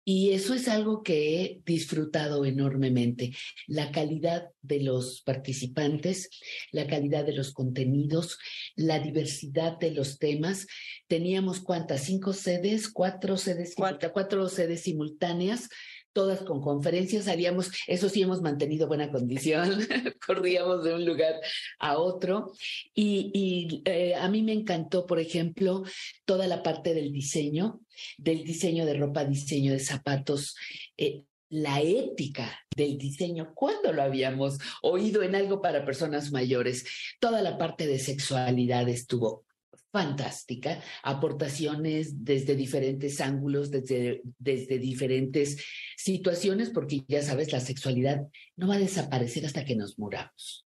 [0.07, 3.33] Y eso es algo que he disfrutado enormemente.
[3.65, 6.29] La calidad de los participantes,
[6.71, 8.37] la calidad de los contenidos,
[8.75, 10.67] la diversidad de los temas.
[11.07, 15.69] Teníamos cuántas, cinco sedes, cuatro sedes, cuatro, cuatro sedes simultáneas
[16.15, 19.85] todas con conferencias, salíamos, eso sí hemos mantenido buena condición,
[20.25, 21.35] corríamos de un lugar
[21.77, 22.53] a otro.
[22.93, 25.83] Y, eh, a mí me encantó, por ejemplo,
[26.23, 27.81] toda la parte del diseño,
[28.17, 30.55] del diseño de ropa, diseño de zapatos.
[30.95, 36.85] Eh, la ética del diseño, ¿cuándo lo habíamos oído en algo para personas mayores?
[37.19, 39.44] Toda la parte de sexualidad estuvo
[39.91, 45.63] fantástica, aportaciones desde diferentes ángulos, desde, desde diferentes
[45.97, 48.21] situaciones, porque ya sabes, la sexualidad
[48.55, 50.65] no va a desaparecer hasta que nos muramos.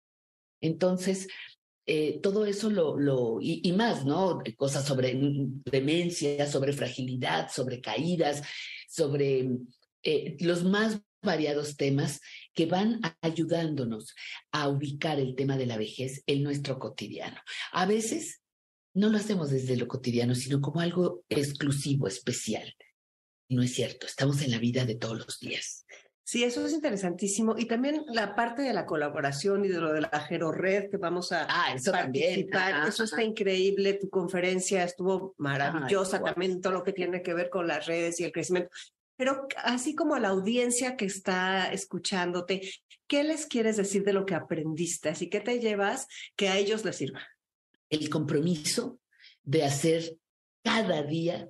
[0.62, 1.28] Entonces,
[1.86, 4.44] eh, todo eso lo, lo y, más, ¿no?
[4.58, 5.18] Cosas sobre
[5.66, 8.44] demencia, sobre fragilidad, sobre caídas,
[8.88, 9.50] sobre
[10.04, 12.22] eh, los más variados temas
[12.54, 14.14] que van ayudándonos
[14.52, 17.38] a ubicar el tema de la vejez en nuestro cotidiano.
[17.72, 18.42] A veces
[19.00, 22.76] no lo hacemos desde lo cotidiano, sino como algo exclusivo, especial.
[23.50, 25.86] No es cierto, estamos en la vida de todos los días.
[26.24, 27.56] Sí, eso es interesantísimo.
[27.58, 30.98] Y también la parte de la colaboración y de lo de la Gero Red que
[30.98, 32.88] vamos a ah, eso participar.
[32.88, 33.96] eso está increíble.
[33.96, 38.26] Tu conferencia estuvo maravillosa también, todo lo que tiene que ver con las redes y
[38.26, 38.70] el crecimiento.
[39.18, 42.62] Pero así como a la audiencia que está escuchándote,
[43.08, 45.10] ¿qué les quieres decir de lo que aprendiste?
[45.10, 47.22] Así que te llevas que a ellos les sirva
[47.90, 49.00] el compromiso
[49.44, 50.18] de hacer
[50.64, 51.50] cada día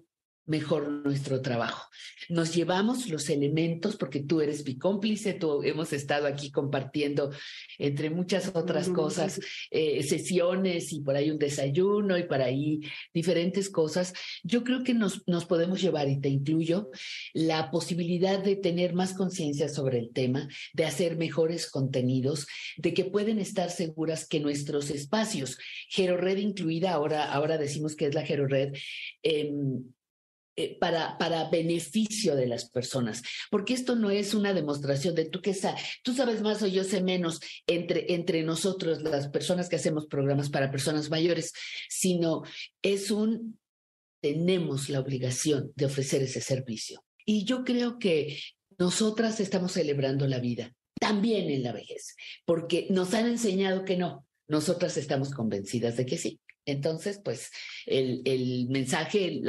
[0.49, 1.87] mejor nuestro trabajo.
[2.27, 7.31] Nos llevamos los elementos, porque tú eres mi cómplice, tú hemos estado aquí compartiendo,
[7.77, 9.39] entre muchas otras cosas,
[9.71, 12.81] eh, sesiones y por ahí un desayuno y por ahí
[13.13, 14.13] diferentes cosas.
[14.43, 16.89] Yo creo que nos, nos podemos llevar, y te incluyo,
[17.33, 22.47] la posibilidad de tener más conciencia sobre el tema, de hacer mejores contenidos,
[22.77, 25.57] de que pueden estar seguras que nuestros espacios,
[25.89, 28.73] GeroRed incluida, ahora, ahora decimos que es la GeroRed,
[29.21, 29.51] eh,
[30.59, 35.41] eh, para, para beneficio de las personas, porque esto no es una demostración de tú
[35.41, 39.77] que sabes, tú sabes más o yo sé menos entre, entre nosotros, las personas que
[39.77, 41.53] hacemos programas para personas mayores,
[41.87, 42.43] sino
[42.81, 43.57] es un,
[44.21, 47.05] tenemos la obligación de ofrecer ese servicio.
[47.25, 48.37] Y yo creo que
[48.77, 54.27] nosotras estamos celebrando la vida, también en la vejez, porque nos han enseñado que no,
[54.49, 56.41] nosotras estamos convencidas de que sí.
[56.69, 57.51] Entonces, pues
[57.85, 59.41] el, el mensaje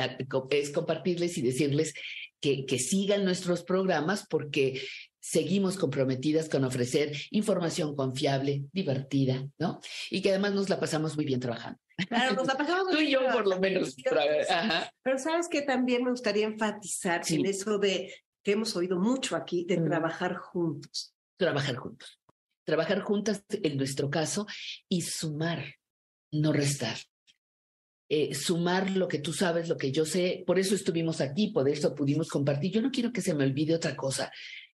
[0.50, 1.94] es compartirles y decirles
[2.40, 4.80] que, que sigan nuestros programas porque
[5.20, 9.80] seguimos comprometidas con ofrecer información confiable, divertida, ¿no?
[10.10, 11.78] Y que además nos la pasamos muy bien trabajando.
[12.08, 13.94] Claro, nos la pasamos muy Tú y yo, por lo menos.
[15.02, 18.12] Pero sabes que también me gustaría enfatizar en eso de
[18.42, 21.14] que hemos oído mucho aquí, de trabajar juntos.
[21.36, 22.18] Trabajar juntos.
[22.64, 24.46] Trabajar juntas en nuestro caso
[24.88, 25.76] y sumar,
[26.32, 26.96] no restar.
[28.12, 30.42] Eh, sumar lo que tú sabes, lo que yo sé.
[30.44, 32.72] Por eso estuvimos aquí, por eso pudimos compartir.
[32.72, 34.32] Yo no quiero que se me olvide otra cosa.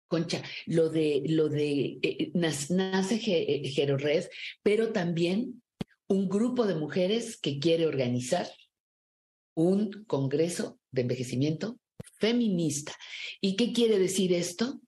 [0.08, 4.30] Concha, lo de, lo de eh, nace Gerored, eh,
[4.64, 5.62] pero también
[6.08, 8.48] un grupo de mujeres que quiere organizar
[9.54, 11.78] un congreso de envejecimiento
[12.20, 12.96] feminista.
[13.42, 14.80] ¿Y qué quiere decir esto?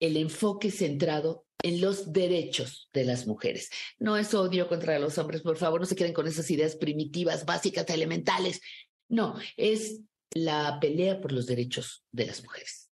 [0.00, 3.70] El enfoque centrado en los derechos de las mujeres.
[3.98, 7.44] No es odio contra los hombres, por favor, no se queden con esas ideas primitivas,
[7.44, 8.60] básicas, elementales.
[9.08, 10.00] No, es
[10.32, 12.89] la pelea por los derechos de las mujeres.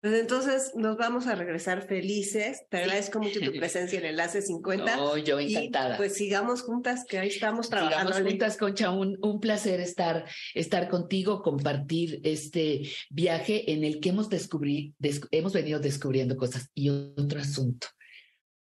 [0.00, 2.62] Pues entonces nos vamos a regresar felices.
[2.70, 4.96] Te agradezco mucho tu presencia en Enlace 50.
[4.96, 5.94] No, yo encantada.
[5.94, 8.12] Y pues sigamos juntas, que ahí estamos trabajando.
[8.12, 8.90] Sigamos juntas, Concha.
[8.90, 10.24] Un, un placer estar,
[10.54, 14.94] estar contigo, compartir este viaje en el que hemos, descubrí,
[15.30, 16.70] hemos venido descubriendo cosas.
[16.74, 17.88] Y otro asunto,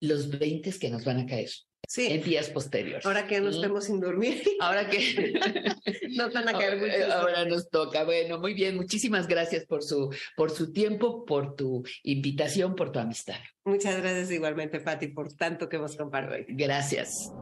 [0.00, 1.50] los 20 que nos van a caer.
[1.89, 2.07] Sí.
[2.07, 3.07] En días posteriores.
[3.07, 4.43] Ahora que nos estemos sin dormir.
[4.61, 5.32] Ahora que
[6.11, 7.11] nos van a caer muchos.
[7.11, 8.05] Ahora nos toca.
[8.05, 8.76] Bueno, muy bien.
[8.76, 13.39] Muchísimas gracias por su, por su tiempo, por tu invitación, por tu amistad.
[13.64, 16.45] Muchas gracias igualmente, Patti, por tanto que hemos compartido.
[16.49, 17.32] Gracias.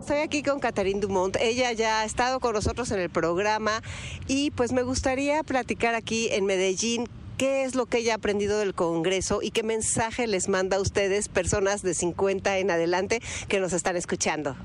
[0.00, 1.36] Estoy aquí con Catherine Dumont.
[1.40, 3.82] Ella ya ha estado con nosotros en el programa
[4.26, 7.06] y pues me gustaría platicar aquí en Medellín
[7.40, 10.80] qué es lo que ella ha aprendido del Congreso y qué mensaje les manda a
[10.80, 14.56] ustedes, personas de 50 en adelante, que nos están escuchando.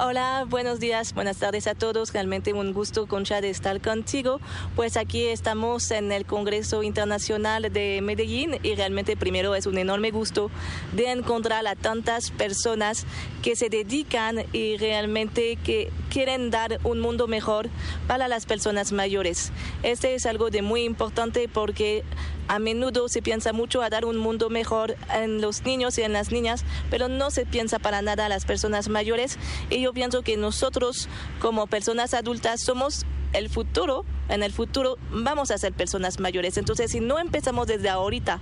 [0.00, 2.12] Hola, buenos días, buenas tardes a todos.
[2.12, 4.40] Realmente un gusto, Concha, de estar contigo.
[4.76, 10.12] Pues aquí estamos en el Congreso Internacional de Medellín y realmente primero es un enorme
[10.12, 10.52] gusto
[10.92, 13.06] de encontrar a tantas personas
[13.42, 17.68] que se dedican y realmente que quieren dar un mundo mejor
[18.06, 19.50] para las personas mayores.
[19.82, 22.04] Este es algo de muy importante porque
[22.48, 26.12] a menudo se piensa mucho a dar un mundo mejor en los niños y en
[26.12, 29.38] las niñas, pero no se piensa para nada a las personas mayores.
[29.70, 31.08] Y yo pienso que nosotros
[31.40, 36.58] como personas adultas somos el futuro, en el futuro vamos a ser personas mayores.
[36.58, 38.40] Entonces, si no empezamos desde ahorita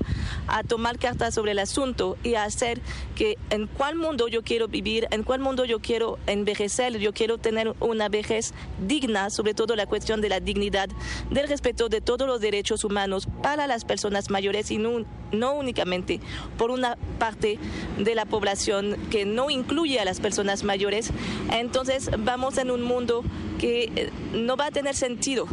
[0.49, 2.81] a tomar cartas sobre el asunto y a hacer
[3.15, 7.39] que en cuál mundo yo quiero vivir, en cuál mundo yo quiero envejecer, yo quiero
[7.39, 8.53] tener una vejez
[8.87, 10.89] digna, sobre todo la cuestión de la dignidad,
[11.31, 16.21] del respeto de todos los derechos humanos para las personas mayores y no, no únicamente
[16.57, 17.59] por una parte
[17.99, 21.11] de la población que no incluye a las personas mayores,
[21.53, 23.23] entonces vamos en un mundo
[23.59, 25.49] que eh, no va a tener sentido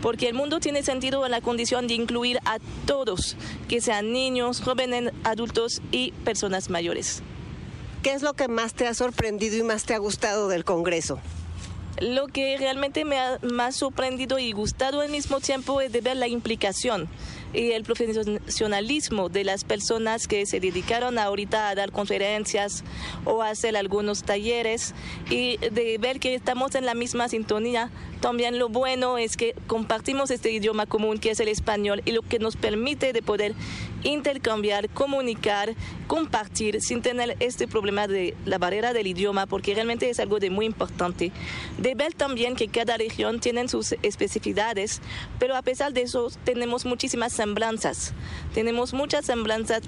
[0.00, 3.36] porque el mundo tiene sentido en la condición de incluir a todos,
[3.68, 7.24] que sean niños, jóvenes, adultos y personas mayores.
[8.04, 11.18] ¿Qué es lo que más te ha sorprendido y más te ha gustado del Congreso?
[12.00, 16.16] Lo que realmente me ha más sorprendido y gustado al mismo tiempo es de ver
[16.16, 17.08] la implicación
[17.52, 22.84] y el profesionalismo de las personas que se dedicaron ahorita a dar conferencias
[23.24, 24.94] o a hacer algunos talleres
[25.30, 27.90] y de ver que estamos en la misma sintonía.
[28.20, 32.22] También lo bueno es que compartimos este idioma común que es el español y lo
[32.22, 33.54] que nos permite de poder
[34.02, 35.74] intercambiar, comunicar,
[36.06, 40.50] compartir sin tener este problema de la barrera del idioma, porque realmente es algo de
[40.50, 41.32] muy importante.
[41.78, 45.00] De ver también que cada región tiene sus especificidades,
[45.38, 48.12] pero a pesar de eso tenemos muchísimas semblanzas.
[48.52, 49.82] Tenemos muchas semblanzas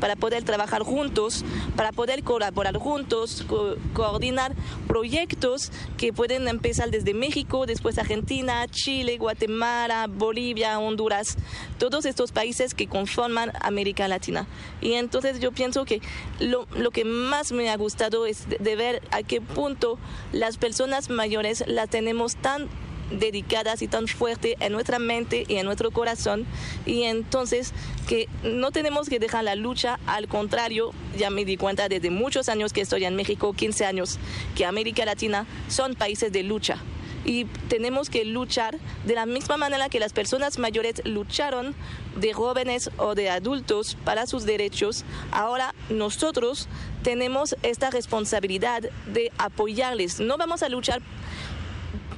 [0.00, 1.44] para poder trabajar juntos,
[1.76, 3.44] para poder colaborar juntos,
[3.92, 4.54] coordinar
[4.88, 11.36] proyectos que pueden empezar desde México, después Argentina, Chile, Guatemala, Bolivia, Honduras,
[11.78, 14.46] todos estos países que conforman América Latina.
[14.80, 16.00] Y entonces yo pienso que
[16.40, 19.98] lo, lo que más me ha gustado es de, ver a qué punto
[20.32, 22.68] las personas mayores las tenemos tan
[23.10, 26.46] dedicadas y tan fuerte en nuestra mente y en nuestro corazón
[26.86, 27.72] y entonces
[28.08, 32.48] que no tenemos que dejar la lucha, al contrario, ya me di cuenta desde muchos
[32.48, 34.18] años que estoy en México, 15 años,
[34.56, 36.82] que América Latina son países de lucha
[37.24, 41.74] y tenemos que luchar de la misma manera que las personas mayores lucharon
[42.16, 45.04] de jóvenes o de adultos para sus derechos.
[45.30, 46.68] Ahora nosotros
[47.02, 50.20] tenemos esta responsabilidad de apoyarles.
[50.20, 51.00] No vamos a luchar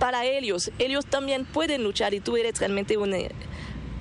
[0.04, 3.14] para ellos, ellos también pueden luchar y tú eres realmente un,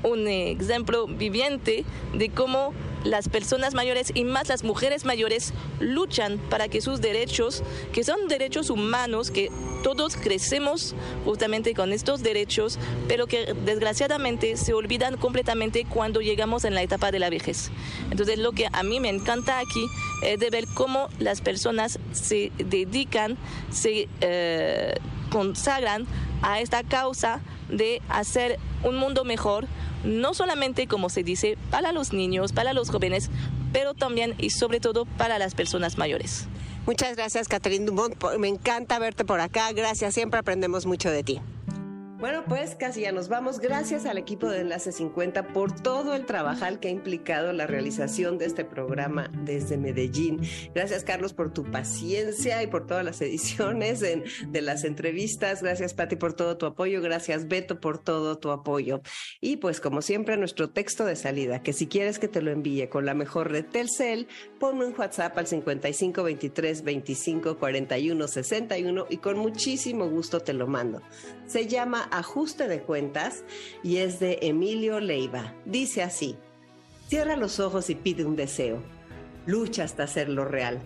[0.03, 2.73] un ejemplo viviente de cómo
[3.03, 8.27] las personas mayores y más las mujeres mayores luchan para que sus derechos, que son
[8.27, 9.49] derechos humanos, que
[9.83, 10.95] todos crecemos
[11.25, 17.11] justamente con estos derechos, pero que desgraciadamente se olvidan completamente cuando llegamos en la etapa
[17.11, 17.71] de la vejez.
[18.09, 19.85] Entonces lo que a mí me encanta aquí
[20.23, 23.37] es de ver cómo las personas se dedican,
[23.71, 24.95] se eh,
[25.29, 26.07] consagran
[26.41, 29.67] a esta causa de hacer un mundo mejor,
[30.03, 33.29] no solamente como se dice para los niños, para los jóvenes,
[33.71, 36.47] pero también y sobre todo para las personas mayores.
[36.85, 38.15] Muchas gracias, Catherine Dumont.
[38.37, 39.71] Me encanta verte por acá.
[39.71, 41.39] Gracias, siempre aprendemos mucho de ti.
[42.23, 43.59] Bueno, pues casi ya nos vamos.
[43.59, 48.37] Gracias al equipo de Enlace 50 por todo el trabajo que ha implicado la realización
[48.37, 50.39] de este programa desde Medellín.
[50.73, 55.61] Gracias, Carlos, por tu paciencia y por todas las ediciones de las entrevistas.
[55.61, 57.01] Gracias, Pati, por todo tu apoyo.
[57.01, 59.01] Gracias, Beto, por todo tu apoyo.
[59.41, 62.87] Y pues, como siempre, nuestro texto de salida, que si quieres que te lo envíe
[62.87, 64.29] con la mejor red Telcel,
[64.63, 70.67] ponme un WhatsApp al 55 23 25 41 61 y con muchísimo gusto te lo
[70.67, 71.01] mando.
[71.47, 73.43] Se llama Ajuste de Cuentas
[73.83, 75.53] y es de Emilio Leiva.
[75.65, 76.37] Dice así,
[77.09, 78.81] cierra los ojos y pide un deseo.
[79.47, 80.79] Lucha hasta hacerlo real.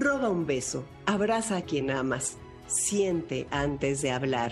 [0.00, 4.50] Roba un beso, abraza a quien amas, siente antes de hablar.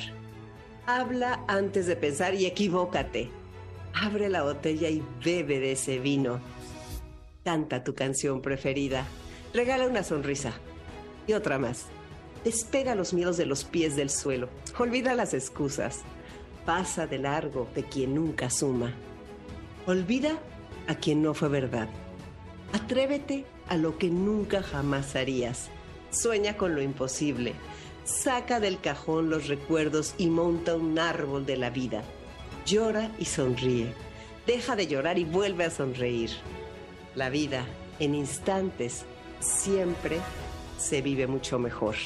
[0.87, 3.31] Habla antes de pensar y equivócate.
[3.95, 6.41] Abre la botella y bebe de ese vino.
[7.45, 9.07] Canta tu canción preferida.
[9.55, 10.53] Regala una sonrisa.
[11.27, 11.87] Y otra más.
[12.45, 14.51] Despega los miedos de los pies del suelo.
[14.79, 16.01] Olvida las excusas.
[16.67, 18.93] Pasa de largo de quien nunca suma.
[19.87, 20.39] Olvida
[20.87, 21.89] a quien no fue verdad.
[22.73, 25.71] Atrévete a lo que nunca jamás harías.
[26.11, 27.55] Sueña con lo imposible.
[28.05, 32.03] Saca del cajón los recuerdos y monta un árbol de la vida.
[32.67, 33.95] Llora y sonríe.
[34.47, 36.31] Deja de llorar y vuelve a sonreír.
[37.15, 37.65] La vida,
[37.99, 39.05] en instantes,
[39.41, 40.19] siempre
[40.79, 41.97] se vive mucho mejor.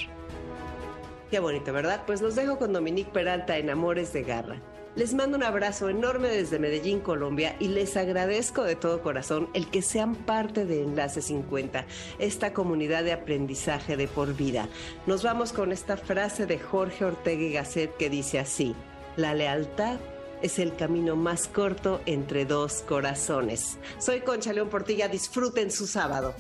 [1.30, 2.05] Qué bonito, ¿verdad?
[2.07, 4.62] Pues los dejo con Dominique Peralta en Amores de Garra.
[4.96, 9.68] Les mando un abrazo enorme desde Medellín, Colombia, y les agradezco de todo corazón el
[9.68, 11.84] que sean parte de Enlace 50,
[12.20, 14.68] esta comunidad de aprendizaje de por vida.
[15.07, 18.76] Nos vamos con esta frase de Jorge Ortega y Gasset que dice así:
[19.16, 19.98] La lealtad
[20.43, 23.78] es el camino más corto entre dos corazones.
[23.99, 26.35] Soy Concha León Portilla, disfruten su sábado.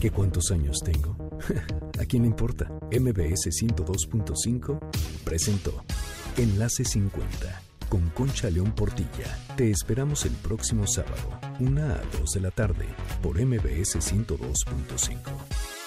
[0.00, 1.16] ¿Qué cuántos años tengo?
[2.00, 2.68] ¿A quién le importa?
[2.90, 4.78] MBS 102.5
[5.24, 5.84] presentó
[6.36, 9.38] Enlace 50 con Concha León Portilla.
[9.54, 12.86] Te esperamos el próximo sábado, 1 a 2 de la tarde,
[13.22, 15.81] por MBS 102.5.